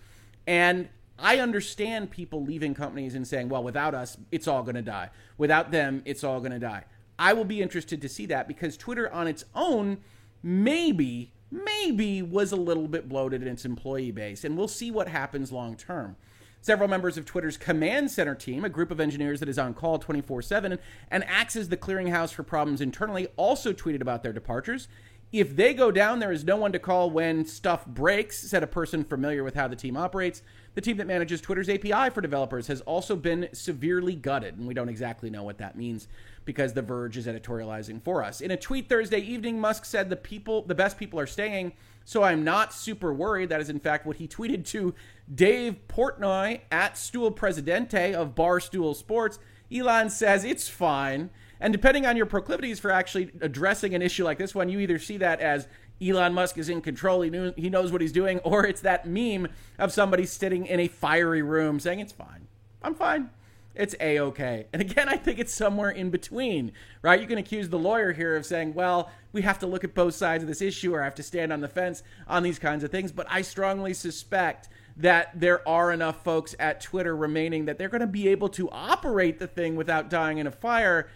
And 0.47 0.88
I 1.19 1.38
understand 1.38 2.11
people 2.11 2.43
leaving 2.43 2.75
companies 2.75 3.14
and 3.14 3.26
saying, 3.26 3.49
well, 3.49 3.62
without 3.62 3.95
us, 3.95 4.17
it's 4.33 4.49
all 4.49 4.62
going 4.62 4.75
to 4.75 4.83
die. 4.83 5.11
Without 5.38 5.71
them, 5.71 6.03
it's 6.05 6.25
all 6.25 6.41
going 6.41 6.53
to 6.53 6.59
die. 6.59 6.85
I 7.18 7.33
will 7.33 7.44
be 7.44 7.62
interested 7.62 8.00
to 8.02 8.09
see 8.09 8.26
that 8.26 8.49
because 8.49 8.76
Twitter 8.76 9.12
on 9.12 9.26
its 9.26 9.44
own 9.54 9.99
maybe, 10.42 11.33
maybe 11.50 12.23
was 12.23 12.52
a 12.52 12.56
little 12.56 12.88
bit 12.88 13.09
bloated 13.09 13.42
in 13.42 13.49
its 13.49 13.64
employee 13.64 14.11
base. 14.11 14.44
And 14.44 14.56
we'll 14.56 14.68
see 14.68 14.90
what 14.90 15.09
happens 15.09 15.52
long 15.52 15.76
term. 15.76 16.16
Several 16.61 16.88
members 16.88 17.18
of 17.18 17.26
Twitter's 17.26 17.59
command 17.59 18.11
center 18.11 18.35
team, 18.35 18.64
a 18.64 18.71
group 18.71 18.90
of 18.90 18.99
engineers 18.99 19.38
that 19.40 19.50
is 19.50 19.59
on 19.59 19.75
call 19.75 19.99
24 19.99 20.40
7 20.40 20.78
and 21.11 21.25
acts 21.25 21.56
as 21.56 21.68
the 21.68 21.76
clearinghouse 21.76 22.33
for 22.33 22.42
problems 22.42 22.80
internally, 22.80 23.28
also 23.37 23.73
tweeted 23.75 24.00
about 24.00 24.23
their 24.23 24.33
departures. 24.33 24.88
If 25.35 25.57
they 25.57 25.75
go 25.75 25.91
down, 25.91 26.21
there 26.21 26.31
is 26.31 26.45
no 26.45 26.55
one 26.55 26.71
to 26.71 26.79
call 26.79 27.11
when 27.11 27.45
stuff 27.45 27.85
breaks, 27.87 28.38
said 28.38 28.62
a 28.62 28.69
person 28.69 29.03
familiar 29.03 29.43
with 29.43 29.57
how 29.57 29.67
the 29.67 29.75
team 29.75 29.97
operates. 29.97 30.43
The 30.76 30.81
team 30.81 30.97
that 30.99 31.09
manages 31.09 31.41
Twitter's 31.41 31.69
API 31.69 32.11
for 32.11 32.21
developers 32.21 32.69
has 32.69 32.83
also 32.83 33.17
been 33.17 33.49
severely 33.53 34.14
gutted, 34.14 34.57
and 34.57 34.69
we 34.69 34.75
don't 34.75 34.88
exactly 34.88 35.31
know 35.31 35.43
what 35.43 35.59
that 35.59 35.76
means 35.76 36.07
because 36.45 36.73
The 36.73 36.83
Verge 36.83 37.17
is 37.17 37.26
editorializing 37.26 38.00
for 38.05 38.23
us. 38.23 38.41
In 38.41 38.53
a 38.53 38.57
tweet 38.57 38.88
Thursday 38.88 39.19
evening, 39.19 39.59
Musk 39.59 39.87
said 39.87 40.09
the 40.09 40.14
people, 40.14 40.62
the 40.62 40.75
best 40.76 40.99
people 40.99 41.19
are 41.19 41.26
staying, 41.26 41.73
so 42.05 42.23
I'm 42.23 42.45
not 42.45 42.73
super 42.73 43.12
worried. 43.12 43.49
That 43.49 43.61
is 43.61 43.71
in 43.71 43.81
fact 43.81 44.07
what 44.07 44.19
he 44.19 44.29
tweeted 44.29 44.64
to 44.67 44.95
Dave 45.35 45.79
Portnoy 45.88 46.61
at 46.71 46.97
Stool 46.97 47.33
Presidente 47.33 48.14
of 48.14 48.37
Barstool 48.37 48.95
Sports. 48.95 49.41
Elon 49.73 50.11
says 50.11 50.45
it's 50.45 50.69
fine. 50.69 51.31
And 51.64 51.73
depending 51.73 52.04
on 52.04 52.14
your 52.14 52.26
proclivities 52.26 52.78
for 52.78 52.90
actually 52.90 53.30
addressing 53.40 53.94
an 53.94 54.02
issue 54.02 54.23
like 54.23 54.37
this 54.37 54.54
one, 54.54 54.68
you 54.68 54.80
either 54.80 54.99
see 54.99 55.16
that 55.16 55.40
as 55.40 55.66
Elon 55.99 56.35
Musk 56.35 56.59
is 56.59 56.68
in 56.68 56.83
control, 56.83 57.23
he, 57.23 57.30
knew, 57.30 57.54
he 57.56 57.71
knows 57.71 57.90
what 57.90 58.02
he's 58.02 58.12
doing, 58.12 58.38
or 58.40 58.66
it's 58.66 58.83
that 58.83 59.09
meme 59.09 59.49
of 59.78 59.90
somebody 59.90 60.26
sitting 60.26 60.66
in 60.66 60.78
a 60.78 60.88
fiery 60.88 61.40
room 61.40 61.80
saying, 61.80 62.00
It's 62.00 62.12
fine. 62.12 62.49
I'm 62.83 62.94
fine. 62.94 63.30
It's 63.75 63.94
a 63.99 64.21
okay. 64.21 64.66
And 64.73 64.80
again, 64.83 65.09
I 65.09 65.16
think 65.16 65.38
it's 65.38 65.52
somewhere 65.52 65.90
in 65.90 66.11
between, 66.11 66.73
right? 67.02 67.21
You 67.21 67.26
can 67.26 67.38
accuse 67.38 67.68
the 67.68 67.78
lawyer 67.78 68.12
here 68.12 68.37
of 68.37 68.47
saying, 68.47 68.75
well, 68.75 69.11
we 69.33 69.42
have 69.42 69.59
to 69.61 69.66
look 69.66 69.83
at 69.83 69.94
both 69.94 70.14
sides 70.14 70.44
of 70.44 70.49
this 70.49 70.62
issue 70.62 70.94
or 70.94 71.00
I 71.00 71.04
have 71.04 71.16
to 71.16 71.25
stand 71.25 71.52
on 71.52 71.61
the 71.61 71.68
fence 71.68 72.04
on 72.28 72.44
these 72.44 72.61
kinds 72.61 72.85
of 72.85 72.92
things. 72.92 73.11
But 73.11 73.26
I 73.28 73.42
strongly 73.42 73.92
suspect 73.92 74.68
that 74.97 75.40
there 75.40 75.66
are 75.68 75.90
enough 75.90 76.23
folks 76.23 76.54
at 76.61 76.80
Twitter 76.80 77.16
remaining 77.16 77.64
that 77.64 77.78
they're 77.78 77.88
going 77.88 78.00
to 78.00 78.06
be 78.06 78.28
able 78.28 78.49
to 78.50 78.71
operate 78.71 79.40
the 79.40 79.49
thing 79.49 79.75
without 79.75 80.09
dying 80.09 80.38
in 80.38 80.47
a 80.47 80.52
fire, 80.52 81.09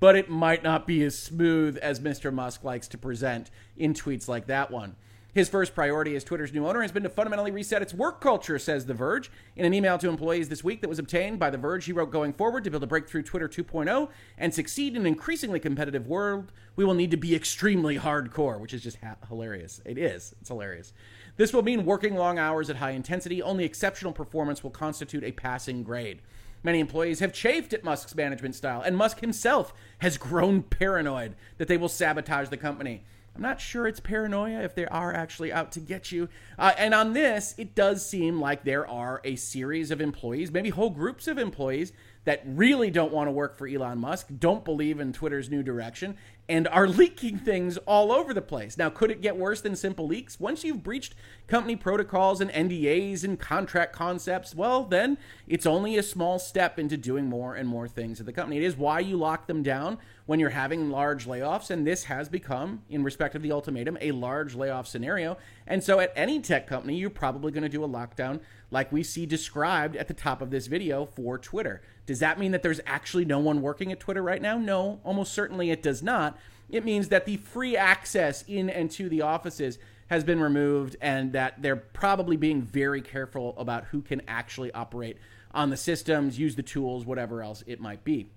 but 0.00 0.16
it 0.16 0.28
might 0.28 0.62
not 0.62 0.86
be 0.86 1.02
as 1.02 1.18
smooth 1.18 1.76
as 1.78 2.00
Mr. 2.00 2.32
Musk 2.32 2.64
likes 2.64 2.88
to 2.88 2.98
present 2.98 3.50
in 3.76 3.94
tweets 3.94 4.28
like 4.28 4.46
that 4.46 4.70
one. 4.70 4.96
His 5.32 5.48
first 5.48 5.76
priority 5.76 6.16
as 6.16 6.24
Twitter's 6.24 6.52
new 6.52 6.66
owner 6.66 6.82
has 6.82 6.90
been 6.90 7.04
to 7.04 7.08
fundamentally 7.08 7.52
reset 7.52 7.82
its 7.82 7.94
work 7.94 8.20
culture, 8.20 8.58
says 8.58 8.86
The 8.86 8.94
Verge. 8.94 9.30
In 9.54 9.64
an 9.64 9.72
email 9.72 9.96
to 9.98 10.08
employees 10.08 10.48
this 10.48 10.64
week 10.64 10.80
that 10.80 10.88
was 10.88 10.98
obtained 10.98 11.38
by 11.38 11.50
The 11.50 11.58
Verge, 11.58 11.84
he 11.84 11.92
wrote, 11.92 12.10
Going 12.10 12.32
forward, 12.32 12.64
to 12.64 12.70
build 12.70 12.82
a 12.82 12.88
breakthrough 12.88 13.22
Twitter 13.22 13.48
2.0 13.48 14.08
and 14.36 14.52
succeed 14.52 14.96
in 14.96 15.02
an 15.02 15.06
increasingly 15.06 15.60
competitive 15.60 16.08
world, 16.08 16.50
we 16.74 16.84
will 16.84 16.94
need 16.94 17.12
to 17.12 17.16
be 17.16 17.36
extremely 17.36 17.96
hardcore, 17.96 18.58
which 18.58 18.74
is 18.74 18.82
just 18.82 18.98
ha- 19.04 19.16
hilarious. 19.28 19.80
It 19.84 19.98
is. 19.98 20.34
It's 20.40 20.48
hilarious. 20.48 20.92
This 21.36 21.52
will 21.52 21.62
mean 21.62 21.84
working 21.84 22.16
long 22.16 22.38
hours 22.40 22.68
at 22.68 22.76
high 22.76 22.90
intensity. 22.90 23.40
Only 23.40 23.64
exceptional 23.64 24.12
performance 24.12 24.64
will 24.64 24.70
constitute 24.70 25.22
a 25.22 25.30
passing 25.30 25.84
grade. 25.84 26.22
Many 26.62 26.80
employees 26.80 27.20
have 27.20 27.32
chafed 27.32 27.72
at 27.72 27.84
Musk's 27.84 28.14
management 28.14 28.54
style, 28.54 28.82
and 28.82 28.96
Musk 28.96 29.20
himself 29.20 29.72
has 29.98 30.18
grown 30.18 30.62
paranoid 30.62 31.34
that 31.58 31.68
they 31.68 31.76
will 31.76 31.88
sabotage 31.88 32.48
the 32.48 32.56
company. 32.56 33.04
I'm 33.34 33.42
not 33.42 33.60
sure 33.60 33.86
it's 33.86 34.00
paranoia 34.00 34.60
if 34.60 34.74
they 34.74 34.86
are 34.86 35.14
actually 35.14 35.52
out 35.52 35.72
to 35.72 35.80
get 35.80 36.12
you. 36.12 36.28
Uh, 36.58 36.72
and 36.76 36.92
on 36.92 37.12
this, 37.12 37.54
it 37.56 37.74
does 37.74 38.04
seem 38.04 38.40
like 38.40 38.64
there 38.64 38.86
are 38.86 39.20
a 39.24 39.36
series 39.36 39.90
of 39.90 40.00
employees, 40.00 40.50
maybe 40.50 40.70
whole 40.70 40.90
groups 40.90 41.26
of 41.28 41.38
employees, 41.38 41.92
that 42.24 42.42
really 42.44 42.90
don't 42.90 43.12
want 43.12 43.28
to 43.28 43.32
work 43.32 43.56
for 43.56 43.66
Elon 43.66 43.98
Musk, 43.98 44.28
don't 44.38 44.64
believe 44.64 45.00
in 45.00 45.12
Twitter's 45.12 45.50
new 45.50 45.62
direction, 45.62 46.16
and 46.50 46.66
are 46.66 46.88
leaking 46.88 47.38
things 47.38 47.76
all 47.78 48.10
over 48.10 48.34
the 48.34 48.42
place. 48.42 48.76
Now, 48.76 48.90
could 48.90 49.12
it 49.12 49.22
get 49.22 49.36
worse 49.36 49.60
than 49.60 49.76
simple 49.76 50.08
leaks? 50.08 50.40
Once 50.40 50.64
you've 50.64 50.82
breached 50.82 51.14
company 51.46 51.76
protocols 51.76 52.40
and 52.40 52.50
NDAs 52.50 53.22
and 53.22 53.38
contract 53.38 53.92
concepts, 53.92 54.52
well, 54.52 54.82
then 54.82 55.16
it's 55.46 55.64
only 55.64 55.96
a 55.96 56.02
small 56.02 56.40
step 56.40 56.76
into 56.76 56.96
doing 56.96 57.26
more 57.26 57.54
and 57.54 57.68
more 57.68 57.86
things 57.86 58.18
at 58.18 58.26
the 58.26 58.32
company. 58.32 58.56
It 58.56 58.64
is 58.64 58.76
why 58.76 58.98
you 58.98 59.16
lock 59.16 59.46
them 59.46 59.62
down 59.62 59.98
when 60.26 60.40
you're 60.40 60.50
having 60.50 60.90
large 60.90 61.26
layoffs, 61.26 61.70
and 61.70 61.86
this 61.86 62.04
has 62.04 62.28
become, 62.28 62.82
in 62.90 63.04
respect 63.04 63.36
of 63.36 63.42
the 63.42 63.52
ultimatum, 63.52 63.96
a 64.00 64.10
large 64.10 64.56
layoff 64.56 64.88
scenario. 64.88 65.38
And 65.68 65.84
so, 65.84 66.00
at 66.00 66.12
any 66.16 66.40
tech 66.40 66.66
company, 66.66 66.96
you're 66.96 67.10
probably 67.10 67.52
going 67.52 67.62
to 67.62 67.68
do 67.68 67.84
a 67.84 67.88
lockdown 67.88 68.40
like 68.72 68.92
we 68.92 69.02
see 69.02 69.26
described 69.26 69.96
at 69.96 70.08
the 70.08 70.14
top 70.14 70.42
of 70.42 70.50
this 70.50 70.66
video 70.66 71.04
for 71.04 71.38
Twitter. 71.38 71.82
Does 72.10 72.18
that 72.18 72.40
mean 72.40 72.50
that 72.50 72.64
there's 72.64 72.80
actually 72.86 73.24
no 73.24 73.38
one 73.38 73.62
working 73.62 73.92
at 73.92 74.00
Twitter 74.00 74.20
right 74.20 74.42
now? 74.42 74.58
No, 74.58 74.98
almost 75.04 75.32
certainly 75.32 75.70
it 75.70 75.80
does 75.80 76.02
not. 76.02 76.36
It 76.68 76.84
means 76.84 77.08
that 77.10 77.24
the 77.24 77.36
free 77.36 77.76
access 77.76 78.42
in 78.48 78.68
and 78.68 78.90
to 78.90 79.08
the 79.08 79.22
offices 79.22 79.78
has 80.08 80.24
been 80.24 80.40
removed 80.40 80.96
and 81.00 81.32
that 81.34 81.62
they're 81.62 81.76
probably 81.76 82.36
being 82.36 82.62
very 82.62 83.00
careful 83.00 83.54
about 83.56 83.84
who 83.84 84.02
can 84.02 84.22
actually 84.26 84.72
operate 84.72 85.18
on 85.54 85.70
the 85.70 85.76
systems, 85.76 86.36
use 86.36 86.56
the 86.56 86.64
tools, 86.64 87.06
whatever 87.06 87.44
else 87.44 87.62
it 87.68 87.80
might 87.80 88.02
be. 88.02 88.28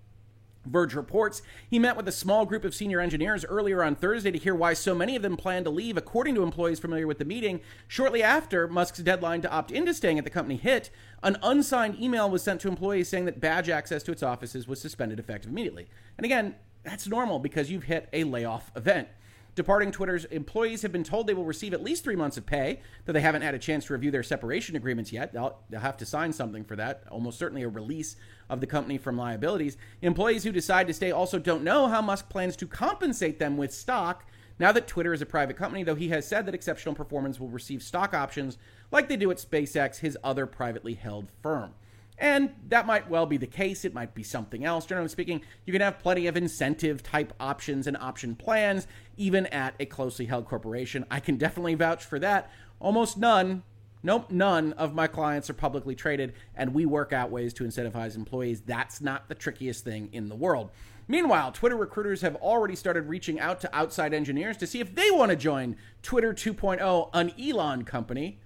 Verge 0.65 0.93
reports 0.93 1.41
he 1.69 1.79
met 1.79 1.97
with 1.97 2.07
a 2.07 2.11
small 2.11 2.45
group 2.45 2.63
of 2.63 2.73
senior 2.73 2.99
engineers 2.99 3.45
earlier 3.45 3.83
on 3.83 3.95
Thursday 3.95 4.31
to 4.31 4.37
hear 4.37 4.55
why 4.55 4.73
so 4.73 4.95
many 4.95 5.15
of 5.15 5.21
them 5.21 5.37
plan 5.37 5.63
to 5.63 5.69
leave. 5.69 5.97
According 5.97 6.35
to 6.35 6.43
employees 6.43 6.79
familiar 6.79 7.07
with 7.07 7.19
the 7.19 7.25
meeting, 7.25 7.61
shortly 7.87 8.23
after 8.23 8.67
Musk's 8.67 8.99
deadline 8.99 9.41
to 9.41 9.51
opt 9.51 9.71
into 9.71 9.93
staying 9.93 10.17
at 10.17 10.23
the 10.23 10.29
company 10.29 10.55
hit, 10.55 10.89
an 11.21 11.37
unsigned 11.43 11.99
email 11.99 12.29
was 12.29 12.43
sent 12.43 12.61
to 12.61 12.67
employees 12.67 13.09
saying 13.09 13.25
that 13.25 13.41
badge 13.41 13.69
access 13.69 14.03
to 14.03 14.11
its 14.11 14.23
offices 14.23 14.67
was 14.67 14.79
suspended 14.79 15.19
effective 15.19 15.51
immediately. 15.51 15.87
And 16.17 16.25
again, 16.25 16.55
that's 16.83 17.07
normal 17.07 17.39
because 17.39 17.71
you've 17.71 17.83
hit 17.83 18.09
a 18.13 18.23
layoff 18.23 18.71
event. 18.75 19.07
Departing 19.55 19.91
Twitter's 19.91 20.25
employees 20.25 20.81
have 20.81 20.91
been 20.91 21.03
told 21.03 21.27
they 21.27 21.33
will 21.33 21.45
receive 21.45 21.73
at 21.73 21.83
least 21.83 22.03
three 22.03 22.15
months 22.15 22.37
of 22.37 22.45
pay, 22.45 22.81
though 23.05 23.13
they 23.13 23.21
haven't 23.21 23.43
had 23.43 23.53
a 23.53 23.59
chance 23.59 23.85
to 23.85 23.93
review 23.93 24.09
their 24.09 24.23
separation 24.23 24.75
agreements 24.75 25.11
yet. 25.11 25.31
They'll, 25.31 25.59
they'll, 25.69 25.79
have 25.79 25.97
to 25.97 26.05
sign 26.05 26.33
something 26.33 26.63
for 26.63 26.75
that, 26.75 27.03
almost 27.11 27.37
certainly 27.37 27.61
a 27.61 27.69
release 27.69 28.15
of 28.49 28.61
the 28.61 28.67
company 28.67 28.97
from 28.97 29.17
liabilities. 29.17 29.77
Employees 30.01 30.43
who 30.43 30.51
decide 30.51 30.87
to 30.87 30.93
stay 30.93 31.11
also 31.11 31.37
don't 31.37 31.63
know 31.63 31.87
how 31.87 32.01
Musk 32.01 32.29
plans 32.29 32.55
to 32.57 32.67
compensate 32.67 33.37
them 33.37 33.57
with 33.57 33.71
stock 33.71 34.25
now 34.59 34.71
that 34.71 34.87
Twitter 34.87 35.13
is 35.13 35.21
a 35.21 35.25
private 35.25 35.57
company, 35.57 35.83
though 35.83 35.95
he 35.95 36.09
has 36.09 36.27
said 36.27 36.45
that 36.45 36.55
exceptional 36.55 36.95
performance 36.95 37.39
will 37.39 37.49
receive 37.49 37.81
stock 37.81 38.13
options 38.13 38.57
like 38.91 39.09
they 39.09 39.17
do 39.17 39.31
at 39.31 39.37
SpaceX, 39.37 39.99
his 39.99 40.17
other 40.23 40.45
privately 40.45 40.93
held 40.93 41.27
firm. 41.41 41.73
And 42.17 42.53
that 42.69 42.85
might 42.85 43.09
well 43.09 43.25
be 43.25 43.37
the 43.37 43.47
case. 43.47 43.85
It 43.85 43.93
might 43.93 44.13
be 44.13 44.23
something 44.23 44.63
else. 44.63 44.85
Generally 44.85 45.09
speaking, 45.09 45.41
you 45.65 45.73
can 45.73 45.81
have 45.81 45.99
plenty 45.99 46.27
of 46.27 46.37
incentive 46.37 47.01
type 47.01 47.33
options 47.39 47.87
and 47.87 47.97
option 47.97 48.35
plans, 48.35 48.87
even 49.17 49.47
at 49.47 49.75
a 49.79 49.85
closely 49.85 50.25
held 50.25 50.45
corporation. 50.45 51.05
I 51.09 51.19
can 51.19 51.37
definitely 51.37 51.75
vouch 51.75 52.05
for 52.05 52.19
that. 52.19 52.51
Almost 52.79 53.17
none, 53.17 53.63
nope, 54.03 54.29
none 54.29 54.73
of 54.73 54.93
my 54.93 55.07
clients 55.07 55.49
are 55.49 55.55
publicly 55.55 55.95
traded, 55.95 56.33
and 56.55 56.73
we 56.73 56.85
work 56.85 57.13
out 57.13 57.31
ways 57.31 57.53
to 57.55 57.63
incentivize 57.63 58.15
employees. 58.15 58.61
That's 58.61 59.01
not 59.01 59.27
the 59.27 59.35
trickiest 59.35 59.83
thing 59.83 60.09
in 60.11 60.29
the 60.29 60.35
world. 60.35 60.69
Meanwhile, 61.07 61.51
Twitter 61.51 61.75
recruiters 61.75 62.21
have 62.21 62.35
already 62.37 62.75
started 62.75 63.09
reaching 63.09 63.39
out 63.39 63.59
to 63.61 63.75
outside 63.75 64.13
engineers 64.13 64.55
to 64.57 64.67
see 64.67 64.79
if 64.79 64.95
they 64.95 65.11
want 65.11 65.31
to 65.31 65.35
join 65.35 65.75
Twitter 66.01 66.33
2.0, 66.33 67.09
an 67.13 67.33
Elon 67.39 67.83
company. 67.83 68.39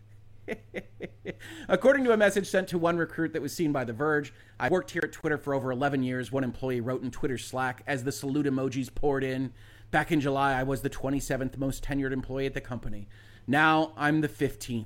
According 1.67 2.03
to 2.05 2.11
a 2.11 2.17
message 2.17 2.47
sent 2.49 2.67
to 2.69 2.77
one 2.77 2.97
recruit 2.97 3.33
that 3.33 3.41
was 3.41 3.53
seen 3.53 3.71
by 3.71 3.83
The 3.83 3.93
Verge, 3.93 4.33
I 4.59 4.69
worked 4.69 4.91
here 4.91 5.01
at 5.03 5.11
Twitter 5.11 5.37
for 5.37 5.53
over 5.53 5.71
11 5.71 6.03
years. 6.03 6.31
One 6.31 6.43
employee 6.43 6.81
wrote 6.81 7.03
in 7.03 7.11
Twitter 7.11 7.37
Slack 7.37 7.83
as 7.87 8.03
the 8.03 8.11
salute 8.11 8.45
emojis 8.45 8.93
poured 8.93 9.23
in. 9.23 9.53
Back 9.91 10.11
in 10.11 10.19
July, 10.19 10.53
I 10.53 10.63
was 10.63 10.81
the 10.81 10.89
27th 10.89 11.57
most 11.57 11.83
tenured 11.83 12.11
employee 12.11 12.45
at 12.45 12.53
the 12.53 12.61
company. 12.61 13.07
Now 13.45 13.93
I'm 13.95 14.21
the 14.21 14.29
15th. 14.29 14.85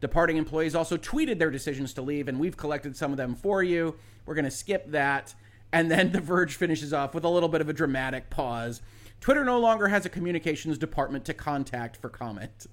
Departing 0.00 0.36
employees 0.36 0.74
also 0.74 0.96
tweeted 0.96 1.38
their 1.38 1.50
decisions 1.50 1.94
to 1.94 2.02
leave, 2.02 2.28
and 2.28 2.38
we've 2.38 2.56
collected 2.56 2.96
some 2.96 3.10
of 3.10 3.16
them 3.16 3.34
for 3.34 3.62
you. 3.62 3.94
We're 4.26 4.34
going 4.34 4.44
to 4.44 4.50
skip 4.50 4.90
that. 4.90 5.34
And 5.72 5.90
then 5.90 6.12
The 6.12 6.20
Verge 6.20 6.56
finishes 6.56 6.92
off 6.92 7.14
with 7.14 7.24
a 7.24 7.28
little 7.28 7.48
bit 7.48 7.60
of 7.60 7.68
a 7.68 7.72
dramatic 7.72 8.28
pause. 8.28 8.82
Twitter 9.20 9.44
no 9.44 9.58
longer 9.58 9.88
has 9.88 10.04
a 10.04 10.10
communications 10.10 10.76
department 10.76 11.24
to 11.24 11.32
contact 11.32 11.96
for 11.96 12.10
comment 12.10 12.66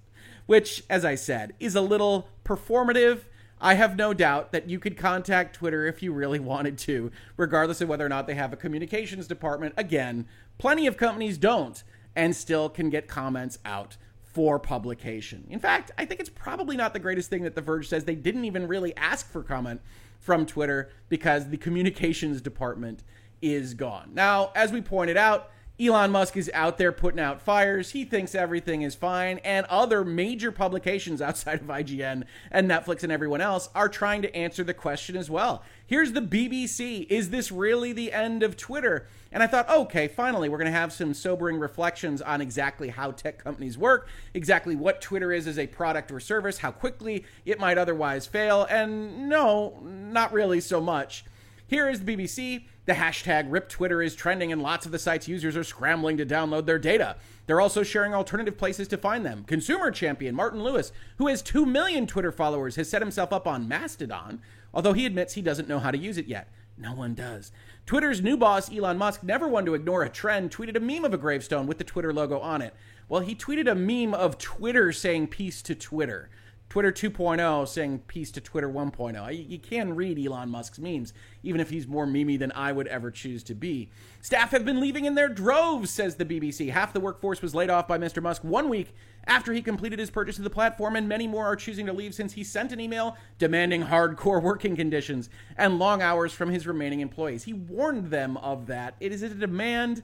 which, 0.45 0.83
as 0.89 1.05
I 1.05 1.15
said, 1.15 1.53
is 1.59 1.75
a 1.75 1.81
little 1.81 2.27
performative. 2.43 3.21
I 3.59 3.75
have 3.75 3.95
no 3.95 4.13
doubt 4.13 4.51
that 4.51 4.69
you 4.69 4.79
could 4.79 4.97
contact 4.97 5.55
Twitter 5.55 5.85
if 5.85 6.01
you 6.01 6.11
really 6.13 6.39
wanted 6.51 6.77
to, 6.79 7.11
regardless 7.37 7.81
of 7.81 7.89
whether 7.89 8.05
or 8.05 8.09
not 8.09 8.27
they 8.27 8.35
have 8.35 8.53
a 8.53 8.57
communications 8.57 9.27
department. 9.27 9.73
Again, 9.77 10.27
plenty 10.57 10.87
of 10.87 10.97
companies 10.97 11.37
don't 11.37 11.83
and 12.15 12.35
still 12.35 12.69
can 12.69 12.89
get 12.89 13.07
comments 13.07 13.59
out 13.65 13.97
for 14.23 14.59
publication. 14.59 15.45
In 15.49 15.59
fact, 15.59 15.91
I 15.97 16.05
think 16.05 16.19
it's 16.19 16.29
probably 16.29 16.77
not 16.77 16.93
the 16.93 16.99
greatest 16.99 17.29
thing 17.29 17.43
that 17.43 17.55
The 17.55 17.61
Verge 17.61 17.87
says 17.87 18.05
they 18.05 18.15
didn't 18.15 18.45
even 18.45 18.67
really 18.67 18.95
ask 18.95 19.29
for 19.29 19.43
comment 19.43 19.81
from 20.19 20.45
Twitter 20.45 20.91
because 21.09 21.49
the 21.49 21.57
communications 21.57 22.41
department 22.41 23.03
is 23.41 23.73
gone. 23.73 24.11
Now, 24.13 24.51
as 24.55 24.71
we 24.71 24.81
pointed 24.81 25.17
out, 25.17 25.49
Elon 25.81 26.11
Musk 26.11 26.37
is 26.37 26.51
out 26.53 26.77
there 26.77 26.91
putting 26.91 27.19
out 27.19 27.41
fires. 27.41 27.89
He 27.89 28.05
thinks 28.05 28.35
everything 28.35 28.83
is 28.83 28.93
fine. 28.93 29.39
And 29.39 29.65
other 29.65 30.05
major 30.05 30.51
publications 30.51 31.21
outside 31.21 31.61
of 31.61 31.67
IGN 31.67 32.23
and 32.51 32.69
Netflix 32.69 33.01
and 33.01 33.11
everyone 33.11 33.41
else 33.41 33.67
are 33.73 33.89
trying 33.89 34.21
to 34.21 34.35
answer 34.35 34.63
the 34.63 34.75
question 34.75 35.17
as 35.17 35.27
well. 35.27 35.63
Here's 35.87 36.11
the 36.11 36.21
BBC 36.21 37.07
Is 37.09 37.31
this 37.31 37.51
really 37.51 37.93
the 37.93 38.13
end 38.13 38.43
of 38.43 38.57
Twitter? 38.57 39.07
And 39.31 39.41
I 39.41 39.47
thought, 39.47 39.69
okay, 39.69 40.07
finally, 40.07 40.49
we're 40.49 40.59
going 40.59 40.71
to 40.71 40.77
have 40.77 40.93
some 40.93 41.15
sobering 41.15 41.57
reflections 41.57 42.21
on 42.21 42.41
exactly 42.41 42.89
how 42.89 43.11
tech 43.11 43.43
companies 43.43 43.77
work, 43.77 44.07
exactly 44.35 44.75
what 44.75 45.01
Twitter 45.01 45.31
is 45.31 45.47
as 45.47 45.57
a 45.57 45.65
product 45.65 46.11
or 46.11 46.19
service, 46.19 46.59
how 46.59 46.71
quickly 46.71 47.25
it 47.45 47.59
might 47.59 47.77
otherwise 47.79 48.27
fail. 48.27 48.67
And 48.69 49.29
no, 49.29 49.79
not 49.83 50.31
really 50.31 50.61
so 50.61 50.79
much. 50.79 51.23
Here 51.71 51.87
is 51.87 52.03
the 52.03 52.17
BBC. 52.17 52.65
The 52.85 52.95
hashtag 52.95 53.45
RIP 53.49 53.69
Twitter 53.69 54.01
is 54.01 54.13
trending, 54.13 54.51
and 54.51 54.61
lots 54.61 54.85
of 54.85 54.91
the 54.91 54.99
site's 54.99 55.29
users 55.29 55.55
are 55.55 55.63
scrambling 55.63 56.17
to 56.17 56.25
download 56.25 56.65
their 56.65 56.77
data. 56.77 57.15
They're 57.47 57.61
also 57.61 57.81
sharing 57.81 58.13
alternative 58.13 58.57
places 58.57 58.89
to 58.89 58.97
find 58.97 59.25
them. 59.25 59.45
Consumer 59.45 59.89
champion 59.89 60.35
Martin 60.35 60.61
Lewis, 60.65 60.91
who 61.17 61.27
has 61.27 61.41
2 61.41 61.65
million 61.65 62.07
Twitter 62.07 62.33
followers, 62.33 62.75
has 62.75 62.89
set 62.89 63.01
himself 63.01 63.31
up 63.31 63.47
on 63.47 63.69
Mastodon, 63.69 64.41
although 64.73 64.91
he 64.91 65.05
admits 65.05 65.35
he 65.35 65.41
doesn't 65.41 65.69
know 65.69 65.79
how 65.79 65.91
to 65.91 65.97
use 65.97 66.17
it 66.17 66.27
yet. 66.27 66.49
No 66.77 66.93
one 66.93 67.13
does. 67.13 67.53
Twitter's 67.85 68.21
new 68.21 68.35
boss, 68.35 68.69
Elon 68.69 68.97
Musk, 68.97 69.23
never 69.23 69.47
one 69.47 69.65
to 69.65 69.73
ignore 69.73 70.03
a 70.03 70.09
trend, 70.09 70.51
tweeted 70.51 70.75
a 70.75 70.81
meme 70.81 71.05
of 71.05 71.13
a 71.13 71.17
gravestone 71.17 71.67
with 71.67 71.77
the 71.77 71.85
Twitter 71.85 72.11
logo 72.11 72.37
on 72.39 72.61
it. 72.61 72.75
Well, 73.07 73.21
he 73.21 73.33
tweeted 73.33 73.71
a 73.71 73.75
meme 73.75 74.13
of 74.13 74.37
Twitter 74.37 74.91
saying 74.91 75.27
peace 75.27 75.61
to 75.61 75.75
Twitter. 75.75 76.29
Twitter 76.71 76.89
2.0 76.93 77.67
saying 77.67 77.99
peace 78.07 78.31
to 78.31 78.39
Twitter 78.39 78.69
1.0. 78.69 79.49
You 79.49 79.59
can 79.59 79.93
read 79.93 80.17
Elon 80.17 80.47
Musk's 80.47 80.79
memes, 80.79 81.11
even 81.43 81.59
if 81.59 81.69
he's 81.69 81.85
more 81.85 82.07
memey 82.07 82.39
than 82.39 82.53
I 82.53 82.71
would 82.71 82.87
ever 82.87 83.11
choose 83.11 83.43
to 83.43 83.53
be. 83.53 83.89
Staff 84.21 84.51
have 84.51 84.63
been 84.63 84.79
leaving 84.79 85.03
in 85.03 85.15
their 85.15 85.27
droves, 85.27 85.89
says 85.89 86.15
the 86.15 86.23
BBC. 86.23 86.71
Half 86.71 86.93
the 86.93 87.01
workforce 87.01 87.41
was 87.41 87.53
laid 87.53 87.69
off 87.69 87.89
by 87.89 87.97
Mr. 87.97 88.23
Musk 88.23 88.45
one 88.45 88.69
week 88.69 88.95
after 89.27 89.51
he 89.51 89.61
completed 89.61 89.99
his 89.99 90.09
purchase 90.09 90.37
of 90.37 90.45
the 90.45 90.49
platform, 90.49 90.95
and 90.95 91.09
many 91.09 91.27
more 91.27 91.45
are 91.45 91.57
choosing 91.57 91.87
to 91.87 91.93
leave 91.93 92.15
since 92.15 92.31
he 92.31 92.43
sent 92.45 92.71
an 92.71 92.79
email 92.79 93.17
demanding 93.37 93.83
hardcore 93.83 94.41
working 94.41 94.77
conditions 94.77 95.29
and 95.57 95.77
long 95.77 96.01
hours 96.01 96.31
from 96.31 96.51
his 96.51 96.65
remaining 96.65 97.01
employees. 97.01 97.43
He 97.43 97.51
warned 97.51 98.11
them 98.11 98.37
of 98.37 98.67
that. 98.67 98.95
It 99.01 99.11
is 99.11 99.23
a 99.23 99.27
demand 99.27 100.03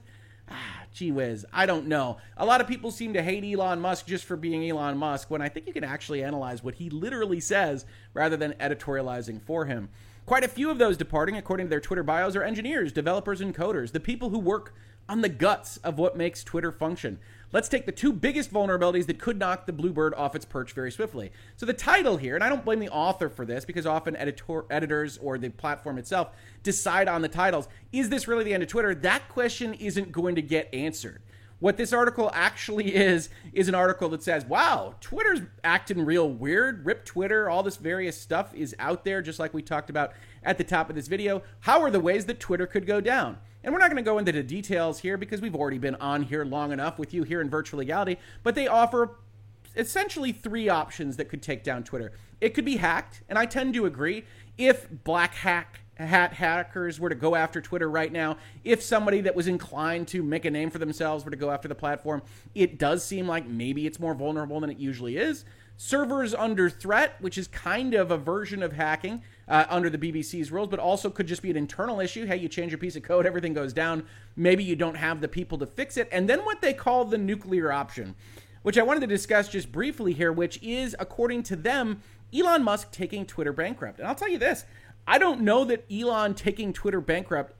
ah, 0.50 0.82
gee 0.92 1.12
whiz, 1.12 1.46
I 1.52 1.66
don't 1.66 1.86
know. 1.86 2.18
A 2.36 2.46
lot 2.46 2.60
of 2.60 2.68
people 2.68 2.90
seem 2.90 3.12
to 3.14 3.22
hate 3.22 3.44
Elon 3.44 3.80
Musk 3.80 4.06
just 4.06 4.24
for 4.24 4.36
being 4.36 4.68
Elon 4.68 4.96
Musk, 4.96 5.30
when 5.30 5.42
I 5.42 5.48
think 5.48 5.66
you 5.66 5.72
can 5.72 5.84
actually 5.84 6.22
analyze 6.22 6.62
what 6.62 6.76
he 6.76 6.90
literally 6.90 7.40
says 7.40 7.86
rather 8.14 8.36
than 8.36 8.52
editorializing 8.54 9.42
for 9.42 9.64
him. 9.66 9.88
Quite 10.26 10.44
a 10.44 10.48
few 10.48 10.70
of 10.70 10.78
those 10.78 10.96
departing, 10.96 11.36
according 11.36 11.66
to 11.66 11.70
their 11.70 11.80
Twitter 11.80 12.02
bios, 12.02 12.36
are 12.36 12.42
engineers, 12.42 12.92
developers, 12.92 13.40
and 13.40 13.54
coders, 13.54 13.92
the 13.92 14.00
people 14.00 14.30
who 14.30 14.38
work 14.38 14.74
on 15.08 15.22
the 15.22 15.28
guts 15.28 15.78
of 15.78 15.98
what 15.98 16.18
makes 16.18 16.44
Twitter 16.44 16.70
function. 16.70 17.18
Let's 17.50 17.68
take 17.68 17.86
the 17.86 17.92
two 17.92 18.12
biggest 18.12 18.52
vulnerabilities 18.52 19.06
that 19.06 19.18
could 19.18 19.38
knock 19.38 19.64
the 19.64 19.72
Bluebird 19.72 20.12
off 20.14 20.34
its 20.34 20.44
perch 20.44 20.72
very 20.72 20.92
swiftly. 20.92 21.32
So, 21.56 21.64
the 21.64 21.72
title 21.72 22.18
here, 22.18 22.34
and 22.34 22.44
I 22.44 22.50
don't 22.50 22.64
blame 22.64 22.78
the 22.78 22.90
author 22.90 23.30
for 23.30 23.46
this 23.46 23.64
because 23.64 23.86
often 23.86 24.14
editor, 24.16 24.66
editors 24.70 25.16
or 25.18 25.38
the 25.38 25.48
platform 25.48 25.96
itself 25.96 26.30
decide 26.62 27.08
on 27.08 27.22
the 27.22 27.28
titles. 27.28 27.68
Is 27.90 28.10
this 28.10 28.28
really 28.28 28.44
the 28.44 28.52
end 28.52 28.62
of 28.62 28.68
Twitter? 28.68 28.94
That 28.94 29.28
question 29.30 29.72
isn't 29.74 30.12
going 30.12 30.34
to 30.34 30.42
get 30.42 30.72
answered. 30.74 31.22
What 31.60 31.76
this 31.76 31.92
article 31.92 32.30
actually 32.34 32.94
is, 32.94 33.30
is 33.54 33.68
an 33.68 33.74
article 33.74 34.10
that 34.10 34.22
says, 34.22 34.44
wow, 34.44 34.94
Twitter's 35.00 35.40
acting 35.64 36.04
real 36.04 36.28
weird. 36.28 36.84
Rip 36.84 37.06
Twitter, 37.06 37.48
all 37.48 37.62
this 37.62 37.76
various 37.76 38.20
stuff 38.20 38.54
is 38.54 38.76
out 38.78 39.04
there, 39.04 39.22
just 39.22 39.38
like 39.38 39.54
we 39.54 39.62
talked 39.62 39.88
about 39.88 40.12
at 40.42 40.58
the 40.58 40.64
top 40.64 40.90
of 40.90 40.96
this 40.96 41.08
video. 41.08 41.42
How 41.60 41.80
are 41.80 41.90
the 41.90 42.00
ways 42.00 42.26
that 42.26 42.40
Twitter 42.40 42.66
could 42.66 42.86
go 42.86 43.00
down? 43.00 43.38
And 43.64 43.72
we're 43.72 43.80
not 43.80 43.90
going 43.90 44.02
to 44.02 44.08
go 44.08 44.18
into 44.18 44.32
the 44.32 44.42
details 44.42 45.00
here 45.00 45.16
because 45.16 45.40
we've 45.40 45.54
already 45.54 45.78
been 45.78 45.96
on 45.96 46.22
here 46.22 46.44
long 46.44 46.72
enough 46.72 46.98
with 46.98 47.12
you 47.12 47.24
here 47.24 47.40
in 47.40 47.50
Virtual 47.50 47.78
Legality, 47.78 48.18
but 48.42 48.54
they 48.54 48.68
offer 48.68 49.16
essentially 49.76 50.32
three 50.32 50.68
options 50.68 51.16
that 51.16 51.26
could 51.28 51.42
take 51.42 51.64
down 51.64 51.84
Twitter. 51.84 52.12
It 52.40 52.54
could 52.54 52.64
be 52.64 52.76
hacked, 52.76 53.22
and 53.28 53.38
I 53.38 53.46
tend 53.46 53.74
to 53.74 53.86
agree. 53.86 54.24
If 54.56 54.88
black 55.04 55.34
hack 55.34 55.80
hat 55.96 56.32
hackers 56.32 57.00
were 57.00 57.08
to 57.08 57.14
go 57.14 57.34
after 57.34 57.60
Twitter 57.60 57.90
right 57.90 58.12
now, 58.12 58.36
if 58.62 58.82
somebody 58.82 59.20
that 59.22 59.34
was 59.34 59.48
inclined 59.48 60.06
to 60.08 60.22
make 60.22 60.44
a 60.44 60.50
name 60.50 60.70
for 60.70 60.78
themselves 60.78 61.24
were 61.24 61.30
to 61.30 61.36
go 61.36 61.50
after 61.50 61.66
the 61.66 61.74
platform, 61.74 62.22
it 62.54 62.78
does 62.78 63.04
seem 63.04 63.26
like 63.26 63.46
maybe 63.46 63.86
it's 63.86 63.98
more 63.98 64.14
vulnerable 64.14 64.60
than 64.60 64.70
it 64.70 64.78
usually 64.78 65.16
is. 65.16 65.44
Servers 65.76 66.34
under 66.34 66.70
threat, 66.70 67.16
which 67.20 67.38
is 67.38 67.48
kind 67.48 67.94
of 67.94 68.10
a 68.10 68.16
version 68.16 68.62
of 68.62 68.72
hacking 68.72 69.22
uh, 69.48 69.64
under 69.68 69.88
the 69.88 69.98
BBC's 69.98 70.52
rules, 70.52 70.68
but 70.68 70.78
also 70.78 71.10
could 71.10 71.26
just 71.26 71.42
be 71.42 71.50
an 71.50 71.56
internal 71.56 72.00
issue. 72.00 72.26
Hey, 72.26 72.36
you 72.36 72.48
change 72.48 72.72
a 72.74 72.78
piece 72.78 72.96
of 72.96 73.02
code, 73.02 73.26
everything 73.26 73.54
goes 73.54 73.72
down. 73.72 74.04
Maybe 74.36 74.62
you 74.62 74.76
don't 74.76 74.96
have 74.96 75.20
the 75.20 75.28
people 75.28 75.58
to 75.58 75.66
fix 75.66 75.96
it. 75.96 76.08
And 76.12 76.28
then 76.28 76.40
what 76.40 76.60
they 76.60 76.74
call 76.74 77.04
the 77.04 77.18
nuclear 77.18 77.72
option, 77.72 78.14
which 78.62 78.78
I 78.78 78.82
wanted 78.82 79.00
to 79.00 79.06
discuss 79.06 79.48
just 79.48 79.72
briefly 79.72 80.12
here, 80.12 80.32
which 80.32 80.62
is, 80.62 80.94
according 80.98 81.44
to 81.44 81.56
them, 81.56 82.02
Elon 82.36 82.62
Musk 82.62 82.92
taking 82.92 83.24
Twitter 83.24 83.52
bankrupt. 83.52 83.98
And 83.98 84.06
I'll 84.06 84.14
tell 84.14 84.28
you 84.28 84.38
this 84.38 84.64
I 85.06 85.18
don't 85.18 85.40
know 85.40 85.64
that 85.64 85.90
Elon 85.90 86.34
taking 86.34 86.72
Twitter 86.72 87.00
bankrupt 87.00 87.54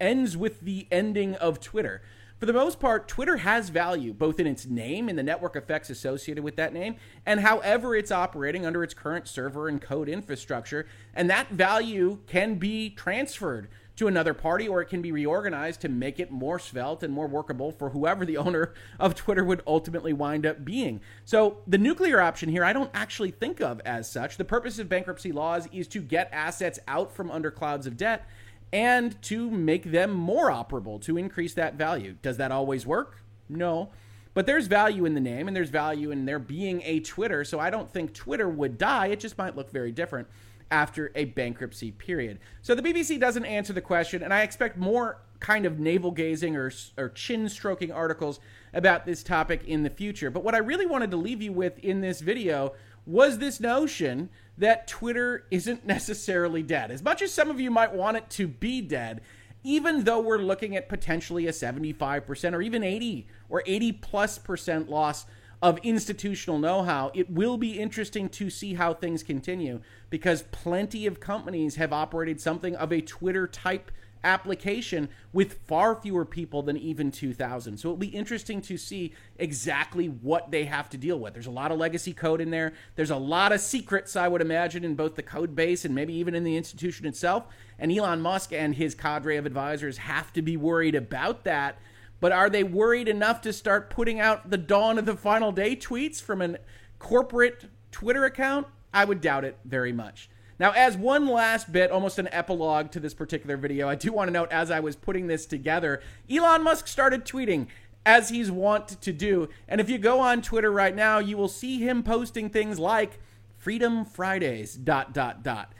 ends 0.00 0.36
with 0.36 0.60
the 0.60 0.86
ending 0.90 1.34
of 1.36 1.60
Twitter 1.60 2.02
for 2.42 2.46
the 2.46 2.52
most 2.52 2.80
part, 2.80 3.06
Twitter 3.06 3.36
has 3.36 3.68
value 3.68 4.12
both 4.12 4.40
in 4.40 4.48
its 4.48 4.66
name 4.66 5.08
and 5.08 5.16
the 5.16 5.22
network 5.22 5.54
effects 5.54 5.90
associated 5.90 6.42
with 6.42 6.56
that 6.56 6.72
name, 6.72 6.96
and 7.24 7.38
however 7.38 7.94
it's 7.94 8.10
operating 8.10 8.66
under 8.66 8.82
its 8.82 8.94
current 8.94 9.28
server 9.28 9.68
and 9.68 9.80
code 9.80 10.08
infrastructure. 10.08 10.84
And 11.14 11.30
that 11.30 11.50
value 11.50 12.18
can 12.26 12.56
be 12.56 12.90
transferred 12.90 13.68
to 13.94 14.08
another 14.08 14.34
party 14.34 14.66
or 14.66 14.80
it 14.80 14.86
can 14.86 15.00
be 15.00 15.12
reorganized 15.12 15.82
to 15.82 15.88
make 15.88 16.18
it 16.18 16.32
more 16.32 16.58
svelte 16.58 17.04
and 17.04 17.14
more 17.14 17.28
workable 17.28 17.70
for 17.70 17.90
whoever 17.90 18.26
the 18.26 18.36
owner 18.46 18.74
of 18.98 19.14
Twitter 19.14 19.44
would 19.44 19.62
ultimately 19.64 20.12
wind 20.12 20.44
up 20.44 20.64
being. 20.64 21.00
So, 21.24 21.58
the 21.68 21.78
nuclear 21.78 22.20
option 22.20 22.48
here, 22.48 22.64
I 22.64 22.72
don't 22.72 22.90
actually 22.92 23.30
think 23.30 23.60
of 23.60 23.80
as 23.84 24.10
such. 24.10 24.36
The 24.36 24.44
purpose 24.44 24.80
of 24.80 24.88
bankruptcy 24.88 25.30
laws 25.30 25.68
is 25.72 25.86
to 25.86 26.00
get 26.00 26.28
assets 26.32 26.80
out 26.88 27.14
from 27.14 27.30
under 27.30 27.52
clouds 27.52 27.86
of 27.86 27.96
debt 27.96 28.26
and 28.72 29.20
to 29.22 29.50
make 29.50 29.84
them 29.84 30.12
more 30.12 30.50
operable 30.50 31.00
to 31.02 31.18
increase 31.18 31.54
that 31.54 31.74
value. 31.74 32.16
Does 32.22 32.38
that 32.38 32.50
always 32.50 32.86
work? 32.86 33.22
No. 33.48 33.90
But 34.34 34.46
there's 34.46 34.66
value 34.66 35.04
in 35.04 35.14
the 35.14 35.20
name 35.20 35.46
and 35.46 35.56
there's 35.56 35.68
value 35.68 36.10
in 36.10 36.24
there 36.24 36.38
being 36.38 36.80
a 36.84 37.00
Twitter. 37.00 37.44
So 37.44 37.60
I 37.60 37.68
don't 37.68 37.90
think 37.90 38.14
Twitter 38.14 38.48
would 38.48 38.78
die. 38.78 39.08
It 39.08 39.20
just 39.20 39.36
might 39.36 39.56
look 39.56 39.70
very 39.70 39.92
different 39.92 40.26
after 40.70 41.12
a 41.14 41.26
bankruptcy 41.26 41.92
period. 41.92 42.38
So 42.62 42.74
the 42.74 42.82
BBC 42.82 43.20
doesn't 43.20 43.44
answer 43.44 43.74
the 43.74 43.82
question, 43.82 44.22
and 44.22 44.32
I 44.32 44.40
expect 44.40 44.78
more 44.78 45.20
kind 45.38 45.66
of 45.66 45.78
navel 45.78 46.10
gazing 46.10 46.56
or, 46.56 46.72
or 46.96 47.10
chin 47.10 47.48
stroking 47.48 47.92
articles 47.92 48.40
about 48.72 49.04
this 49.04 49.22
topic 49.22 49.64
in 49.64 49.82
the 49.82 49.90
future. 49.90 50.30
But 50.30 50.44
what 50.44 50.54
I 50.54 50.58
really 50.58 50.86
wanted 50.86 51.10
to 51.10 51.18
leave 51.18 51.42
you 51.42 51.52
with 51.52 51.78
in 51.80 52.00
this 52.00 52.20
video 52.20 52.72
was 53.04 53.38
this 53.38 53.60
notion 53.60 54.30
that 54.62 54.86
Twitter 54.86 55.44
isn't 55.50 55.84
necessarily 55.84 56.62
dead. 56.62 56.92
As 56.92 57.02
much 57.02 57.20
as 57.20 57.34
some 57.34 57.50
of 57.50 57.58
you 57.58 57.68
might 57.68 57.92
want 57.92 58.16
it 58.16 58.30
to 58.30 58.46
be 58.46 58.80
dead, 58.80 59.20
even 59.64 60.04
though 60.04 60.20
we're 60.20 60.38
looking 60.38 60.76
at 60.76 60.88
potentially 60.88 61.48
a 61.48 61.52
75% 61.52 62.54
or 62.54 62.62
even 62.62 62.84
80 62.84 63.26
or 63.48 63.64
80 63.66 63.92
plus 63.92 64.38
percent 64.38 64.88
loss 64.88 65.26
of 65.60 65.78
institutional 65.82 66.60
know 66.60 66.82
how, 66.84 67.10
it 67.12 67.28
will 67.28 67.56
be 67.56 67.78
interesting 67.78 68.28
to 68.28 68.50
see 68.50 68.74
how 68.74 68.94
things 68.94 69.24
continue 69.24 69.80
because 70.10 70.42
plenty 70.52 71.06
of 71.06 71.18
companies 71.18 71.74
have 71.74 71.92
operated 71.92 72.40
something 72.40 72.76
of 72.76 72.92
a 72.92 73.00
Twitter 73.00 73.48
type 73.48 73.90
application 74.24 75.08
with 75.32 75.54
far 75.66 75.94
fewer 75.94 76.24
people 76.24 76.62
than 76.62 76.76
even 76.76 77.10
2000. 77.10 77.78
So 77.78 77.88
it'll 77.88 77.96
be 77.96 78.08
interesting 78.08 78.60
to 78.62 78.76
see 78.76 79.12
exactly 79.38 80.06
what 80.06 80.50
they 80.50 80.64
have 80.64 80.88
to 80.90 80.96
deal 80.96 81.18
with. 81.18 81.32
There's 81.34 81.46
a 81.46 81.50
lot 81.50 81.72
of 81.72 81.78
legacy 81.78 82.12
code 82.12 82.40
in 82.40 82.50
there. 82.50 82.72
There's 82.96 83.10
a 83.10 83.16
lot 83.16 83.52
of 83.52 83.60
secrets, 83.60 84.16
I 84.16 84.28
would 84.28 84.40
imagine, 84.40 84.84
in 84.84 84.94
both 84.94 85.16
the 85.16 85.22
code 85.22 85.54
base 85.54 85.84
and 85.84 85.94
maybe 85.94 86.14
even 86.14 86.34
in 86.34 86.44
the 86.44 86.56
institution 86.56 87.06
itself. 87.06 87.46
And 87.78 87.90
Elon 87.90 88.20
Musk 88.20 88.52
and 88.52 88.74
his 88.74 88.94
cadre 88.94 89.36
of 89.36 89.46
advisors 89.46 89.98
have 89.98 90.32
to 90.34 90.42
be 90.42 90.56
worried 90.56 90.94
about 90.94 91.44
that. 91.44 91.78
But 92.20 92.30
are 92.30 92.48
they 92.48 92.62
worried 92.62 93.08
enough 93.08 93.40
to 93.42 93.52
start 93.52 93.90
putting 93.90 94.20
out 94.20 94.50
the 94.50 94.58
dawn 94.58 94.98
of 94.98 95.06
the 95.06 95.16
final 95.16 95.50
day 95.50 95.74
tweets 95.74 96.22
from 96.22 96.40
a 96.40 96.58
corporate 97.00 97.64
Twitter 97.90 98.24
account? 98.24 98.68
I 98.94 99.04
would 99.04 99.20
doubt 99.20 99.44
it 99.44 99.58
very 99.64 99.92
much. 99.92 100.28
Now, 100.62 100.70
as 100.70 100.96
one 100.96 101.26
last 101.26 101.72
bit, 101.72 101.90
almost 101.90 102.20
an 102.20 102.28
epilogue 102.30 102.92
to 102.92 103.00
this 103.00 103.14
particular 103.14 103.56
video, 103.56 103.88
I 103.88 103.96
do 103.96 104.12
want 104.12 104.28
to 104.28 104.32
note 104.32 104.52
as 104.52 104.70
I 104.70 104.78
was 104.78 104.94
putting 104.94 105.26
this 105.26 105.44
together, 105.44 106.00
Elon 106.30 106.62
Musk 106.62 106.86
started 106.86 107.24
tweeting 107.24 107.66
as 108.06 108.28
he's 108.28 108.48
wont 108.48 108.86
to 109.00 109.12
do. 109.12 109.48
And 109.66 109.80
if 109.80 109.90
you 109.90 109.98
go 109.98 110.20
on 110.20 110.40
Twitter 110.40 110.70
right 110.70 110.94
now, 110.94 111.18
you 111.18 111.36
will 111.36 111.48
see 111.48 111.80
him 111.80 112.04
posting 112.04 112.48
things 112.48 112.78
like 112.78 113.18
Freedom 113.58 114.04
Fridays, 114.04 114.76
dot, 114.76 115.12
dot, 115.12 115.42
dot, 115.42 115.72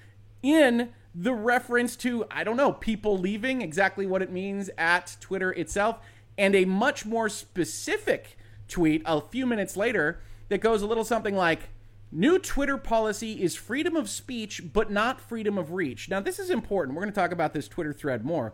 in 0.42 0.88
the 1.14 1.32
reference 1.32 1.94
to, 1.98 2.24
I 2.28 2.42
don't 2.42 2.56
know, 2.56 2.72
people 2.72 3.16
leaving, 3.16 3.62
exactly 3.62 4.04
what 4.04 4.20
it 4.20 4.32
means 4.32 4.68
at 4.76 5.16
Twitter 5.20 5.52
itself, 5.52 6.00
and 6.36 6.56
a 6.56 6.64
much 6.64 7.06
more 7.06 7.28
specific 7.28 8.36
tweet 8.66 9.02
a 9.06 9.20
few 9.20 9.46
minutes 9.46 9.76
later 9.76 10.18
that 10.48 10.60
goes 10.60 10.82
a 10.82 10.88
little 10.88 11.04
something 11.04 11.36
like 11.36 11.68
New 12.14 12.38
Twitter 12.38 12.76
policy 12.76 13.42
is 13.42 13.54
freedom 13.54 13.96
of 13.96 14.06
speech, 14.06 14.60
but 14.74 14.90
not 14.90 15.18
freedom 15.18 15.56
of 15.56 15.72
reach. 15.72 16.10
Now, 16.10 16.20
this 16.20 16.38
is 16.38 16.50
important. 16.50 16.94
We're 16.94 17.04
going 17.04 17.12
to 17.14 17.18
talk 17.18 17.32
about 17.32 17.54
this 17.54 17.68
Twitter 17.68 17.94
thread 17.94 18.22
more. 18.22 18.52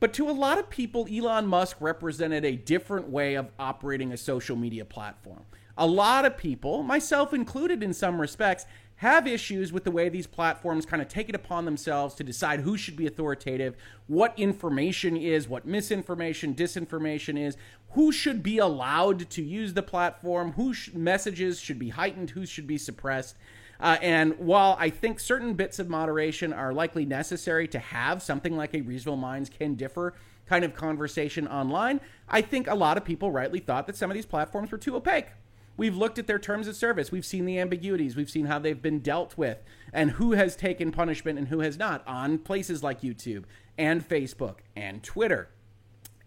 But 0.00 0.12
to 0.14 0.28
a 0.28 0.32
lot 0.32 0.58
of 0.58 0.68
people, 0.70 1.06
Elon 1.08 1.46
Musk 1.46 1.76
represented 1.78 2.44
a 2.44 2.56
different 2.56 3.08
way 3.08 3.36
of 3.36 3.52
operating 3.60 4.12
a 4.12 4.16
social 4.16 4.56
media 4.56 4.84
platform. 4.84 5.44
A 5.78 5.86
lot 5.86 6.24
of 6.24 6.36
people, 6.36 6.82
myself 6.82 7.32
included 7.32 7.80
in 7.80 7.94
some 7.94 8.20
respects, 8.20 8.66
have 8.96 9.26
issues 9.26 9.72
with 9.72 9.84
the 9.84 9.90
way 9.90 10.08
these 10.08 10.26
platforms 10.26 10.86
kind 10.86 11.02
of 11.02 11.08
take 11.08 11.28
it 11.28 11.34
upon 11.34 11.64
themselves 11.64 12.14
to 12.14 12.24
decide 12.24 12.60
who 12.60 12.76
should 12.76 12.96
be 12.96 13.06
authoritative, 13.06 13.76
what 14.06 14.38
information 14.38 15.16
is, 15.16 15.48
what 15.48 15.66
misinformation, 15.66 16.54
disinformation 16.54 17.38
is, 17.38 17.56
who 17.90 18.12
should 18.12 18.42
be 18.42 18.58
allowed 18.58 19.28
to 19.30 19.42
use 19.42 19.74
the 19.74 19.82
platform, 19.82 20.52
who 20.52 20.72
sh- 20.72 20.90
messages 20.94 21.60
should 21.60 21.78
be 21.78 21.90
heightened, 21.90 22.30
who 22.30 22.46
should 22.46 22.66
be 22.66 22.78
suppressed. 22.78 23.36
Uh, 23.80 23.96
and 24.00 24.38
while 24.38 24.76
I 24.78 24.90
think 24.90 25.18
certain 25.18 25.54
bits 25.54 25.78
of 25.78 25.88
moderation 25.88 26.52
are 26.52 26.72
likely 26.72 27.04
necessary 27.04 27.66
to 27.68 27.78
have 27.78 28.22
something 28.22 28.56
like 28.56 28.74
a 28.74 28.80
reasonable 28.80 29.16
minds 29.16 29.50
can 29.50 29.74
differ 29.74 30.14
kind 30.46 30.64
of 30.64 30.74
conversation 30.74 31.48
online, 31.48 32.00
I 32.28 32.40
think 32.42 32.68
a 32.68 32.74
lot 32.74 32.96
of 32.96 33.04
people 33.04 33.32
rightly 33.32 33.60
thought 33.60 33.86
that 33.86 33.96
some 33.96 34.10
of 34.10 34.14
these 34.14 34.26
platforms 34.26 34.70
were 34.70 34.78
too 34.78 34.94
opaque. 34.96 35.28
We've 35.76 35.96
looked 35.96 36.18
at 36.18 36.26
their 36.26 36.38
terms 36.38 36.68
of 36.68 36.76
service. 36.76 37.10
We've 37.10 37.26
seen 37.26 37.46
the 37.46 37.58
ambiguities. 37.58 38.16
We've 38.16 38.30
seen 38.30 38.46
how 38.46 38.58
they've 38.58 38.80
been 38.80 39.00
dealt 39.00 39.36
with 39.36 39.58
and 39.92 40.12
who 40.12 40.32
has 40.32 40.56
taken 40.56 40.92
punishment 40.92 41.38
and 41.38 41.48
who 41.48 41.60
has 41.60 41.76
not 41.78 42.06
on 42.06 42.38
places 42.38 42.82
like 42.82 43.00
YouTube 43.00 43.44
and 43.76 44.06
Facebook 44.06 44.56
and 44.76 45.02
Twitter. 45.02 45.48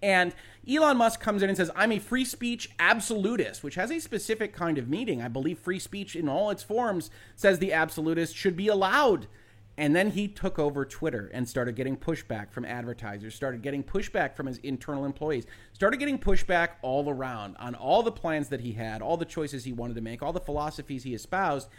And 0.01 0.35
Elon 0.69 0.97
Musk 0.97 1.19
comes 1.19 1.41
in 1.41 1.49
and 1.49 1.57
says, 1.57 1.71
I'm 1.75 1.91
a 1.91 1.99
free 1.99 2.25
speech 2.25 2.69
absolutist, 2.77 3.63
which 3.63 3.75
has 3.75 3.89
a 3.89 3.99
specific 3.99 4.53
kind 4.53 4.77
of 4.77 4.89
meaning. 4.89 5.21
I 5.21 5.27
believe 5.27 5.57
free 5.57 5.79
speech 5.79 6.15
in 6.15 6.29
all 6.29 6.49
its 6.49 6.61
forms 6.61 7.09
says 7.35 7.59
the 7.59 7.73
absolutist 7.73 8.35
should 8.35 8.55
be 8.55 8.67
allowed. 8.67 9.27
And 9.77 9.95
then 9.95 10.09
he 10.09 10.27
took 10.27 10.57
over 10.57 10.85
Twitter 10.85 11.29
and 11.33 11.47
started 11.47 11.75
getting 11.75 11.95
pushback 11.95 12.51
from 12.51 12.65
advertisers, 12.65 13.35
started 13.35 13.61
getting 13.61 13.83
pushback 13.83 14.35
from 14.35 14.47
his 14.47 14.57
internal 14.59 15.05
employees, 15.05 15.45
started 15.73 15.97
getting 15.97 16.17
pushback 16.17 16.69
all 16.81 17.07
around 17.07 17.55
on 17.57 17.75
all 17.75 18.01
the 18.01 18.11
plans 18.11 18.49
that 18.49 18.61
he 18.61 18.73
had, 18.73 19.03
all 19.03 19.17
the 19.17 19.25
choices 19.25 19.65
he 19.65 19.73
wanted 19.73 19.93
to 19.93 20.01
make, 20.01 20.23
all 20.23 20.33
the 20.33 20.39
philosophies 20.39 21.03
he 21.03 21.13
espoused. 21.13 21.69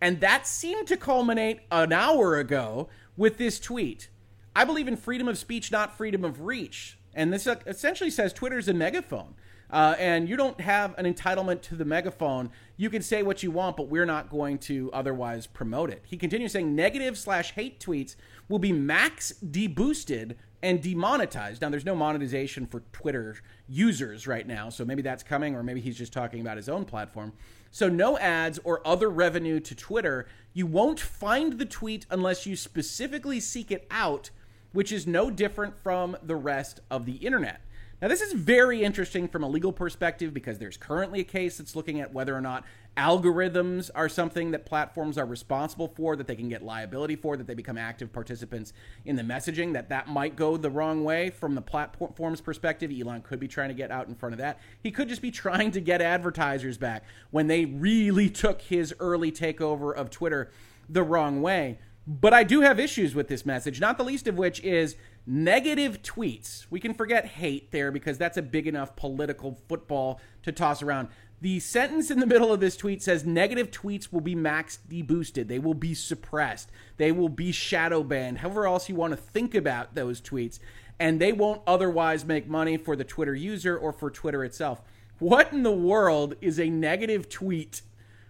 And 0.00 0.20
that 0.20 0.46
seemed 0.46 0.88
to 0.88 0.96
culminate 0.96 1.60
an 1.70 1.92
hour 1.92 2.38
ago 2.38 2.88
with 3.16 3.36
this 3.36 3.60
tweet. 3.60 4.08
I 4.56 4.64
believe 4.64 4.88
in 4.88 4.96
freedom 4.96 5.28
of 5.28 5.36
speech, 5.36 5.70
not 5.70 5.96
freedom 5.96 6.24
of 6.24 6.40
reach. 6.40 6.98
And 7.14 7.32
this 7.32 7.46
uh, 7.46 7.56
essentially 7.66 8.10
says 8.10 8.32
Twitter's 8.32 8.68
a 8.68 8.74
megaphone. 8.74 9.34
Uh, 9.72 9.94
and 9.98 10.28
you 10.28 10.36
don't 10.36 10.60
have 10.60 10.94
an 10.98 11.12
entitlement 11.12 11.62
to 11.62 11.74
the 11.74 11.84
megaphone. 11.84 12.50
You 12.76 12.90
can 12.90 13.00
say 13.00 13.22
what 13.22 13.42
you 13.42 13.50
want, 13.50 13.76
but 13.76 13.88
we're 13.88 14.04
not 14.04 14.28
going 14.30 14.58
to 14.58 14.90
otherwise 14.92 15.46
promote 15.46 15.88
it. 15.88 16.02
He 16.06 16.18
continues 16.18 16.52
saying 16.52 16.74
negative 16.74 17.16
slash 17.16 17.52
hate 17.52 17.80
tweets 17.80 18.14
will 18.48 18.58
be 18.58 18.70
max 18.70 19.32
deboosted 19.44 20.36
and 20.62 20.82
demonetized. 20.82 21.62
Now, 21.62 21.70
there's 21.70 21.86
no 21.86 21.96
monetization 21.96 22.66
for 22.66 22.80
Twitter 22.92 23.36
users 23.66 24.26
right 24.26 24.46
now, 24.46 24.68
so 24.68 24.84
maybe 24.84 25.02
that's 25.02 25.22
coming, 25.22 25.56
or 25.56 25.62
maybe 25.62 25.80
he's 25.80 25.98
just 25.98 26.12
talking 26.12 26.40
about 26.40 26.58
his 26.58 26.68
own 26.68 26.84
platform. 26.84 27.32
So, 27.70 27.88
no 27.88 28.18
ads 28.18 28.60
or 28.62 28.86
other 28.86 29.08
revenue 29.08 29.58
to 29.58 29.74
Twitter. 29.74 30.26
You 30.52 30.66
won't 30.66 31.00
find 31.00 31.54
the 31.54 31.64
tweet 31.64 32.04
unless 32.10 32.46
you 32.46 32.54
specifically 32.56 33.40
seek 33.40 33.70
it 33.70 33.86
out 33.90 34.30
which 34.72 34.92
is 34.92 35.06
no 35.06 35.30
different 35.30 35.74
from 35.82 36.16
the 36.22 36.36
rest 36.36 36.80
of 36.90 37.06
the 37.06 37.16
internet. 37.16 37.60
Now, 38.02 38.08
this 38.08 38.20
is 38.20 38.32
very 38.32 38.82
interesting 38.82 39.28
from 39.28 39.44
a 39.44 39.48
legal 39.48 39.70
perspective 39.70 40.34
because 40.34 40.58
there's 40.58 40.76
currently 40.76 41.20
a 41.20 41.24
case 41.24 41.58
that's 41.58 41.76
looking 41.76 42.00
at 42.00 42.12
whether 42.12 42.36
or 42.36 42.40
not 42.40 42.64
algorithms 42.96 43.92
are 43.94 44.08
something 44.08 44.50
that 44.50 44.66
platforms 44.66 45.16
are 45.16 45.24
responsible 45.24 45.86
for, 45.86 46.16
that 46.16 46.26
they 46.26 46.34
can 46.34 46.48
get 46.48 46.64
liability 46.64 47.14
for, 47.14 47.36
that 47.36 47.46
they 47.46 47.54
become 47.54 47.78
active 47.78 48.12
participants 48.12 48.72
in 49.04 49.14
the 49.14 49.22
messaging, 49.22 49.72
that 49.74 49.88
that 49.90 50.08
might 50.08 50.34
go 50.34 50.56
the 50.56 50.68
wrong 50.68 51.04
way 51.04 51.30
from 51.30 51.54
the 51.54 51.62
platform's 51.62 52.40
perspective. 52.40 52.90
Elon 52.90 53.22
could 53.22 53.38
be 53.38 53.46
trying 53.46 53.68
to 53.68 53.74
get 53.74 53.92
out 53.92 54.08
in 54.08 54.16
front 54.16 54.32
of 54.32 54.38
that. 54.40 54.58
He 54.82 54.90
could 54.90 55.08
just 55.08 55.22
be 55.22 55.30
trying 55.42 55.70
to 55.70 55.80
get 55.80 56.02
advertisers 56.02 56.78
back 56.78 57.04
when 57.30 57.46
they 57.46 57.66
really 57.66 58.28
took 58.28 58.62
his 58.62 58.92
early 58.98 59.30
takeover 59.30 59.94
of 59.94 60.10
Twitter 60.10 60.50
the 60.88 61.04
wrong 61.04 61.40
way. 61.40 61.78
But 62.04 62.34
I 62.34 62.42
do 62.42 62.62
have 62.62 62.80
issues 62.80 63.14
with 63.14 63.28
this 63.28 63.46
message, 63.46 63.80
not 63.80 63.96
the 63.96 64.02
least 64.02 64.26
of 64.26 64.36
which 64.36 64.60
is 64.64 64.96
negative 65.26 66.02
tweets. 66.02 66.66
We 66.70 66.80
can 66.80 66.94
forget 66.94 67.26
hate 67.26 67.70
there 67.70 67.90
because 67.90 68.18
that's 68.18 68.36
a 68.36 68.42
big 68.42 68.66
enough 68.66 68.96
political 68.96 69.58
football 69.68 70.20
to 70.42 70.52
toss 70.52 70.82
around. 70.82 71.08
The 71.40 71.58
sentence 71.60 72.10
in 72.10 72.20
the 72.20 72.26
middle 72.26 72.52
of 72.52 72.60
this 72.60 72.76
tweet 72.76 73.02
says 73.02 73.24
negative 73.24 73.70
tweets 73.70 74.12
will 74.12 74.20
be 74.20 74.34
max 74.34 74.78
deboosted. 74.88 75.48
They 75.48 75.58
will 75.58 75.74
be 75.74 75.94
suppressed. 75.94 76.70
They 76.98 77.10
will 77.10 77.28
be 77.28 77.50
shadow 77.50 78.02
banned. 78.02 78.38
However 78.38 78.66
else 78.66 78.88
you 78.88 78.94
want 78.94 79.12
to 79.12 79.16
think 79.16 79.54
about 79.54 79.94
those 79.94 80.20
tweets. 80.20 80.58
And 81.00 81.20
they 81.20 81.32
won't 81.32 81.62
otherwise 81.66 82.24
make 82.24 82.46
money 82.46 82.76
for 82.76 82.94
the 82.94 83.04
Twitter 83.04 83.34
user 83.34 83.76
or 83.76 83.92
for 83.92 84.10
Twitter 84.10 84.44
itself. 84.44 84.82
What 85.18 85.52
in 85.52 85.62
the 85.62 85.72
world 85.72 86.36
is 86.40 86.60
a 86.60 86.70
negative 86.70 87.28
tweet 87.28 87.82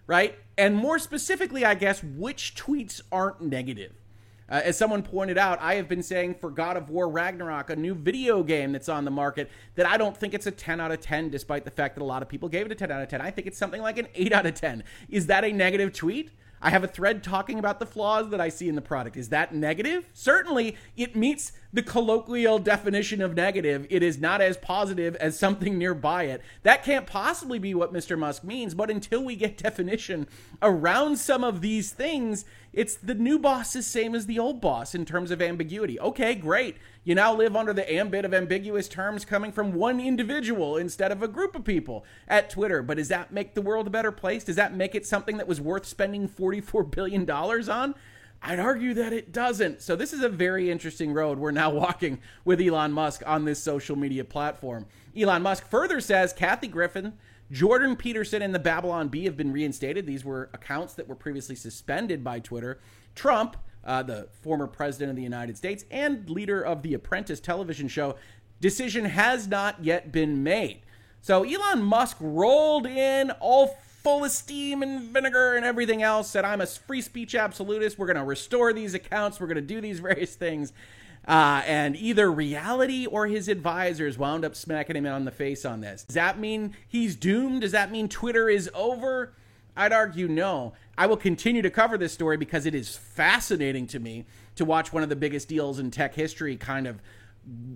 right? 0.07 0.37
And 0.57 0.75
more 0.75 0.99
specifically, 0.99 1.65
I 1.65 1.75
guess, 1.75 2.03
which 2.03 2.55
tweets 2.55 3.01
aren't 3.11 3.41
negative? 3.41 3.93
Uh, 4.49 4.61
as 4.63 4.77
someone 4.77 5.01
pointed 5.01 5.37
out, 5.37 5.59
I 5.61 5.75
have 5.75 5.87
been 5.87 6.03
saying 6.03 6.35
for 6.35 6.49
God 6.49 6.77
of 6.77 6.89
War 6.89 7.09
Ragnarok, 7.09 7.69
a 7.69 7.75
new 7.75 7.95
video 7.95 8.43
game 8.43 8.71
that's 8.71 8.89
on 8.89 9.05
the 9.05 9.11
market, 9.11 9.49
that 9.75 9.85
I 9.85 9.97
don't 9.97 10.15
think 10.15 10.33
it's 10.33 10.47
a 10.47 10.51
10 10.51 10.79
out 10.79 10.91
of 10.91 10.99
10, 10.99 11.29
despite 11.29 11.65
the 11.65 11.71
fact 11.71 11.95
that 11.95 12.03
a 12.03 12.05
lot 12.05 12.21
of 12.21 12.29
people 12.29 12.49
gave 12.49 12.65
it 12.65 12.71
a 12.71 12.75
10 12.75 12.91
out 12.91 13.01
of 13.01 13.07
10. 13.07 13.21
I 13.21 13.31
think 13.31 13.47
it's 13.47 13.57
something 13.57 13.81
like 13.81 13.97
an 13.97 14.07
8 14.13 14.33
out 14.33 14.45
of 14.45 14.53
10. 14.53 14.83
Is 15.09 15.27
that 15.27 15.43
a 15.43 15.51
negative 15.51 15.93
tweet? 15.93 16.31
I 16.61 16.69
have 16.69 16.83
a 16.83 16.87
thread 16.87 17.23
talking 17.23 17.59
about 17.59 17.79
the 17.79 17.85
flaws 17.85 18.29
that 18.29 18.39
I 18.39 18.47
see 18.47 18.69
in 18.69 18.75
the 18.75 18.81
product. 18.81 19.17
Is 19.17 19.29
that 19.29 19.53
negative? 19.53 20.07
Certainly, 20.13 20.77
it 20.95 21.13
meets 21.13 21.51
the 21.73 21.81
colloquial 21.81 22.59
definition 22.59 23.19
of 23.19 23.35
negative. 23.35 23.87
It 23.89 24.03
is 24.03 24.19
not 24.19 24.41
as 24.41 24.57
positive 24.57 25.15
as 25.15 25.37
something 25.37 25.77
nearby 25.77 26.25
it. 26.25 26.41
That 26.61 26.83
can't 26.83 27.07
possibly 27.07 27.57
be 27.57 27.73
what 27.73 27.91
Mr. 27.91 28.17
Musk 28.17 28.43
means, 28.43 28.75
but 28.75 28.91
until 28.91 29.23
we 29.23 29.35
get 29.35 29.57
definition 29.63 30.27
around 30.61 31.17
some 31.17 31.43
of 31.43 31.61
these 31.61 31.91
things, 31.91 32.45
it's 32.71 32.95
the 32.95 33.15
new 33.15 33.39
boss 33.39 33.75
is 33.75 33.87
same 33.87 34.13
as 34.13 34.27
the 34.27 34.37
old 34.37 34.61
boss 34.61 34.93
in 34.93 35.03
terms 35.03 35.31
of 35.31 35.41
ambiguity. 35.41 35.99
Okay, 35.99 36.35
great. 36.35 36.77
You 37.03 37.15
now 37.15 37.35
live 37.35 37.55
under 37.55 37.73
the 37.73 37.91
ambit 37.91 38.23
of 38.23 38.33
ambiguous 38.33 38.87
terms 38.87 39.25
coming 39.25 39.51
from 39.51 39.73
one 39.73 39.99
individual 39.99 40.77
instead 40.77 41.11
of 41.11 41.21
a 41.21 41.27
group 41.27 41.55
of 41.55 41.65
people 41.65 42.05
at 42.27 42.49
Twitter. 42.49 42.81
But 42.81 42.97
does 42.97 43.09
that 43.09 43.33
make 43.33 43.55
the 43.55 43.61
world 43.61 43.87
a 43.87 43.91
better 43.91 44.11
place? 44.11 44.43
Does 44.43 44.55
that 44.55 44.75
make 44.75 44.95
it 44.95 45.05
something 45.05 45.37
that 45.37 45.47
was 45.47 45.59
worth 45.59 45.85
spending 45.85 46.29
$44 46.29 46.89
billion 46.89 47.29
on? 47.29 47.95
I'd 48.45 48.59
argue 48.59 48.93
that 48.95 49.13
it 49.13 49.31
doesn't. 49.31 49.81
So 49.81 49.95
this 49.95 50.11
is 50.11 50.21
a 50.21 50.27
very 50.27 50.69
interesting 50.69 51.13
road 51.13 51.39
we're 51.39 51.51
now 51.51 51.69
walking 51.71 52.19
with 52.43 52.59
Elon 52.59 52.91
Musk 52.91 53.23
on 53.25 53.45
this 53.45 53.63
social 53.63 53.95
media 53.95 54.25
platform. 54.25 54.85
Elon 55.17 55.41
Musk 55.41 55.69
further 55.69 56.01
says 56.01 56.33
Kathy 56.33 56.67
Griffin, 56.67 57.13
Jordan 57.51 57.95
Peterson, 57.95 58.41
and 58.41 58.53
the 58.53 58.59
Babylon 58.59 59.07
Bee 59.07 59.23
have 59.23 59.37
been 59.37 59.53
reinstated. 59.53 60.05
These 60.05 60.25
were 60.25 60.49
accounts 60.53 60.93
that 60.95 61.07
were 61.07 61.15
previously 61.15 61.55
suspended 61.55 62.21
by 62.21 62.39
Twitter. 62.39 62.81
Trump, 63.15 63.55
uh, 63.85 64.03
the 64.03 64.27
former 64.41 64.67
president 64.67 65.11
of 65.11 65.15
the 65.15 65.23
United 65.23 65.55
States 65.55 65.85
and 65.89 66.29
leader 66.29 66.61
of 66.61 66.81
the 66.81 66.93
Apprentice 66.93 67.39
television 67.39 67.87
show, 67.87 68.15
decision 68.59 69.05
has 69.05 69.47
not 69.47 69.81
yet 69.81 70.11
been 70.11 70.43
made. 70.43 70.81
So 71.21 71.43
Elon 71.43 71.81
Musk 71.81 72.17
rolled 72.19 72.85
in 72.85 73.31
all 73.39 73.77
full 74.03 74.25
of 74.25 74.31
steam 74.31 74.83
and 74.83 75.01
vinegar 75.01 75.55
and 75.55 75.65
everything 75.65 76.03
else, 76.03 76.29
said, 76.29 76.45
I'm 76.45 76.61
a 76.61 76.65
free 76.65 77.01
speech 77.01 77.35
absolutist. 77.35 77.97
We're 77.97 78.07
going 78.07 78.17
to 78.17 78.23
restore 78.23 78.73
these 78.73 78.93
accounts. 78.93 79.39
We're 79.39 79.47
going 79.47 79.55
to 79.55 79.61
do 79.61 79.81
these 79.81 79.99
various 80.01 80.35
things. 80.35 80.73
Uh, 81.25 81.61
and 81.65 81.95
either 81.95 82.29
reality 82.29 83.05
or 83.05 83.27
his 83.27 83.47
advisors 83.47 84.17
wound 84.17 84.43
up 84.43 84.55
smacking 84.55 84.97
him 84.97 85.05
on 85.05 85.23
the 85.23 85.31
face 85.31 85.63
on 85.63 85.79
this. 85.79 86.03
Does 86.03 86.15
that 86.15 86.37
mean 86.37 86.75
he's 86.87 87.15
doomed? 87.15 87.61
Does 87.61 87.71
that 87.71 87.91
mean 87.91 88.09
Twitter 88.09 88.49
is 88.49 88.69
over? 88.73 89.33
I'd 89.75 89.93
argue 89.93 90.27
no. 90.27 90.73
I 90.97 91.07
will 91.07 91.17
continue 91.17 91.61
to 91.61 91.69
cover 91.69 91.97
this 91.97 92.13
story 92.13 92.35
because 92.35 92.65
it 92.65 92.75
is 92.75 92.95
fascinating 92.95 93.87
to 93.87 93.99
me 93.99 94.25
to 94.55 94.65
watch 94.65 94.91
one 94.91 95.01
of 95.01 95.09
the 95.09 95.15
biggest 95.15 95.47
deals 95.47 95.79
in 95.79 95.91
tech 95.91 96.13
history 96.13 96.57
kind 96.57 96.87
of 96.87 97.01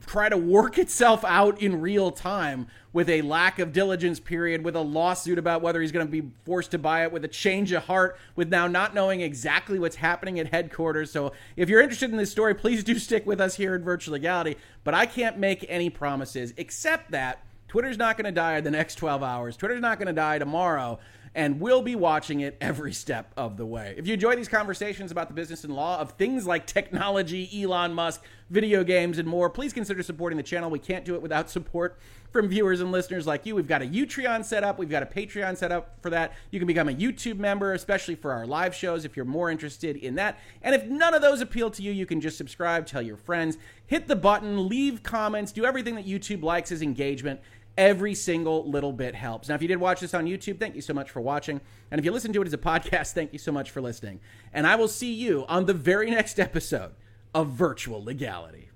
try 0.06 0.30
to 0.30 0.38
work 0.38 0.78
itself 0.78 1.26
out 1.26 1.62
in 1.62 1.82
real 1.82 2.12
time 2.12 2.68
with 2.94 3.10
a 3.10 3.22
lack 3.22 3.60
of 3.60 3.74
diligence 3.74 4.20
period, 4.20 4.64
with 4.64 4.76
a 4.76 4.82
lawsuit 4.82 5.38
about 5.38 5.62
whether 5.62 5.82
he's 5.82 5.92
going 5.92 6.06
to 6.06 6.12
be 6.12 6.30
forced 6.46 6.72
to 6.72 6.78
buy 6.78 7.04
it, 7.04 7.12
with 7.12 7.24
a 7.26 7.28
change 7.28 7.72
of 7.72 7.84
heart, 7.84 8.18
with 8.36 8.50
now 8.50 8.68
not 8.68 8.94
knowing 8.94 9.22
exactly 9.22 9.78
what's 9.78 9.98
happening 9.98 10.40
at 10.40 10.48
headquarters. 10.48 11.12
So 11.12 11.34
if 11.56 11.70
you're 11.70 11.82
interested 11.82 12.10
in 12.10 12.18
this 12.18 12.32
story, 12.32 12.56
please 12.56 12.84
do 12.84 12.98
stick 12.98 13.26
with 13.26 13.42
us 13.42 13.56
here 13.56 13.76
at 13.76 13.82
Virtual 13.82 14.14
Legality. 14.14 14.56
But 14.84 14.94
I 14.94 15.06
can't 15.06 15.38
make 15.38 15.66
any 15.68 15.90
promises 15.90 16.54
except 16.58 17.12
that 17.12 17.44
Twitter's 17.68 17.98
not 17.98 18.18
going 18.18 18.26
to 18.26 18.32
die 18.32 18.58
in 18.58 18.64
the 18.64 18.72
next 18.72 18.96
12 18.96 19.22
hours. 19.22 19.58
Twitter's 19.58 19.82
not 19.82 20.00
going 20.00 20.08
to 20.08 20.14
die 20.14 20.40
tomorrow. 20.40 21.00
And 21.38 21.62
we'll 21.62 21.84
be 21.84 21.96
watching 21.96 22.40
it 22.40 22.58
every 22.60 22.92
step 22.92 23.32
of 23.38 23.58
the 23.58 23.66
way. 23.66 23.94
If 23.96 24.08
you 24.08 24.16
enjoy 24.16 24.36
these 24.36 24.48
conversations 24.48 25.12
about 25.12 25.28
the 25.28 25.36
business 25.36 25.64
and 25.64 25.74
law 25.74 26.00
of 26.00 26.14
things 26.14 26.48
like 26.48 26.66
technology, 26.66 27.48
Elon 27.62 27.94
Musk, 27.94 28.24
video 28.50 28.84
games, 28.84 29.20
and 29.20 29.28
more, 29.28 29.48
please 29.48 29.72
consider 29.72 30.02
supporting 30.02 30.36
the 30.36 30.44
channel. 30.44 30.72
We 30.72 30.80
can't 30.80 31.06
do 31.06 31.14
it 31.14 31.22
without 31.22 31.52
support 31.52 32.00
from 32.32 32.50
viewers 32.50 32.82
and 32.82 32.92
listeners 32.92 33.28
like 33.28 33.46
you. 33.46 33.56
We've 33.56 33.68
got 33.68 33.84
a 33.84 33.86
Utreon 33.86 34.44
set 34.44 34.64
up, 34.64 34.80
we've 34.80 34.90
got 34.90 35.04
a 35.04 35.06
Patreon 35.06 35.56
set 35.58 35.72
up 35.72 35.98
for 36.02 36.10
that. 36.10 36.34
You 36.50 36.60
can 36.60 36.68
become 36.68 36.90
a 36.90 36.94
YouTube 36.94 37.38
member, 37.38 37.74
especially 37.74 38.16
for 38.16 38.32
our 38.32 38.48
live 38.48 38.74
shows 38.74 39.06
if 39.06 39.16
you're 39.16 39.24
more 39.24 39.52
interested 39.52 39.96
in 39.96 40.16
that. 40.16 40.40
And 40.64 40.74
if 40.74 40.86
none 40.86 41.14
of 41.14 41.22
those 41.22 41.40
appeal 41.40 41.70
to 41.72 41.84
you, 41.84 41.92
you 41.92 42.08
can 42.08 42.20
just 42.20 42.38
subscribe, 42.38 42.88
tell 42.88 43.02
your 43.04 43.16
friends, 43.16 43.60
hit 43.86 44.08
the 44.08 44.16
button, 44.16 44.68
leave 44.68 45.04
comments, 45.04 45.52
do 45.52 45.66
everything 45.66 45.94
that 45.96 46.08
YouTube 46.08 46.42
likes 46.42 46.72
as 46.72 46.82
engagement 46.82 47.42
Every 47.78 48.16
single 48.16 48.68
little 48.70 48.92
bit 48.92 49.14
helps. 49.14 49.50
Now, 49.50 49.56
if 49.56 49.62
you 49.62 49.68
did 49.68 49.78
watch 49.78 50.00
this 50.00 50.16
on 50.16 50.26
YouTube, 50.26 50.60
thank 50.60 50.74
you 50.74 50.82
so 50.82 50.96
much 50.96 51.12
for 51.12 51.22
watching. 51.22 51.62
And 51.92 52.00
if 52.00 52.06
you 52.06 52.12
listen 52.12 52.34
to 52.34 52.42
it 52.42 52.48
as 52.48 52.54
a 52.54 52.58
podcast, 52.58 53.14
thank 53.14 53.34
you 53.34 53.40
so 53.40 53.52
much 53.52 53.70
for 53.70 53.82
listening. 53.82 54.20
And 54.52 54.66
I 54.66 54.76
will 54.76 54.88
see 54.88 55.14
you 55.14 55.46
on 55.48 55.66
the 55.66 55.76
very 55.76 56.10
next 56.10 56.40
episode 56.40 56.94
of 57.36 57.50
Virtual 57.50 58.04
Legality. 58.04 58.70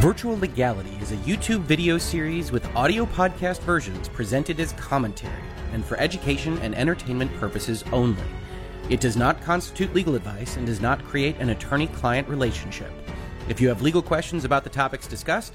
Virtual 0.00 0.38
Legality 0.38 0.96
is 1.02 1.12
a 1.12 1.16
YouTube 1.18 1.60
video 1.60 1.98
series 1.98 2.50
with 2.50 2.66
audio 2.74 3.04
podcast 3.04 3.60
versions 3.60 4.08
presented 4.08 4.58
as 4.58 4.72
commentary 4.72 5.32
and 5.72 5.84
for 5.84 5.96
education 5.98 6.58
and 6.58 6.74
entertainment 6.74 7.32
purposes 7.36 7.84
only. 7.92 8.24
It 8.88 9.00
does 9.00 9.16
not 9.16 9.40
constitute 9.42 9.94
legal 9.94 10.16
advice 10.16 10.56
and 10.56 10.66
does 10.66 10.80
not 10.80 11.04
create 11.04 11.36
an 11.36 11.50
attorney 11.50 11.86
client 11.88 12.26
relationship. 12.26 12.90
If 13.48 13.60
you 13.60 13.68
have 13.68 13.82
legal 13.82 14.02
questions 14.02 14.44
about 14.44 14.64
the 14.64 14.70
topics 14.70 15.06
discussed, 15.06 15.54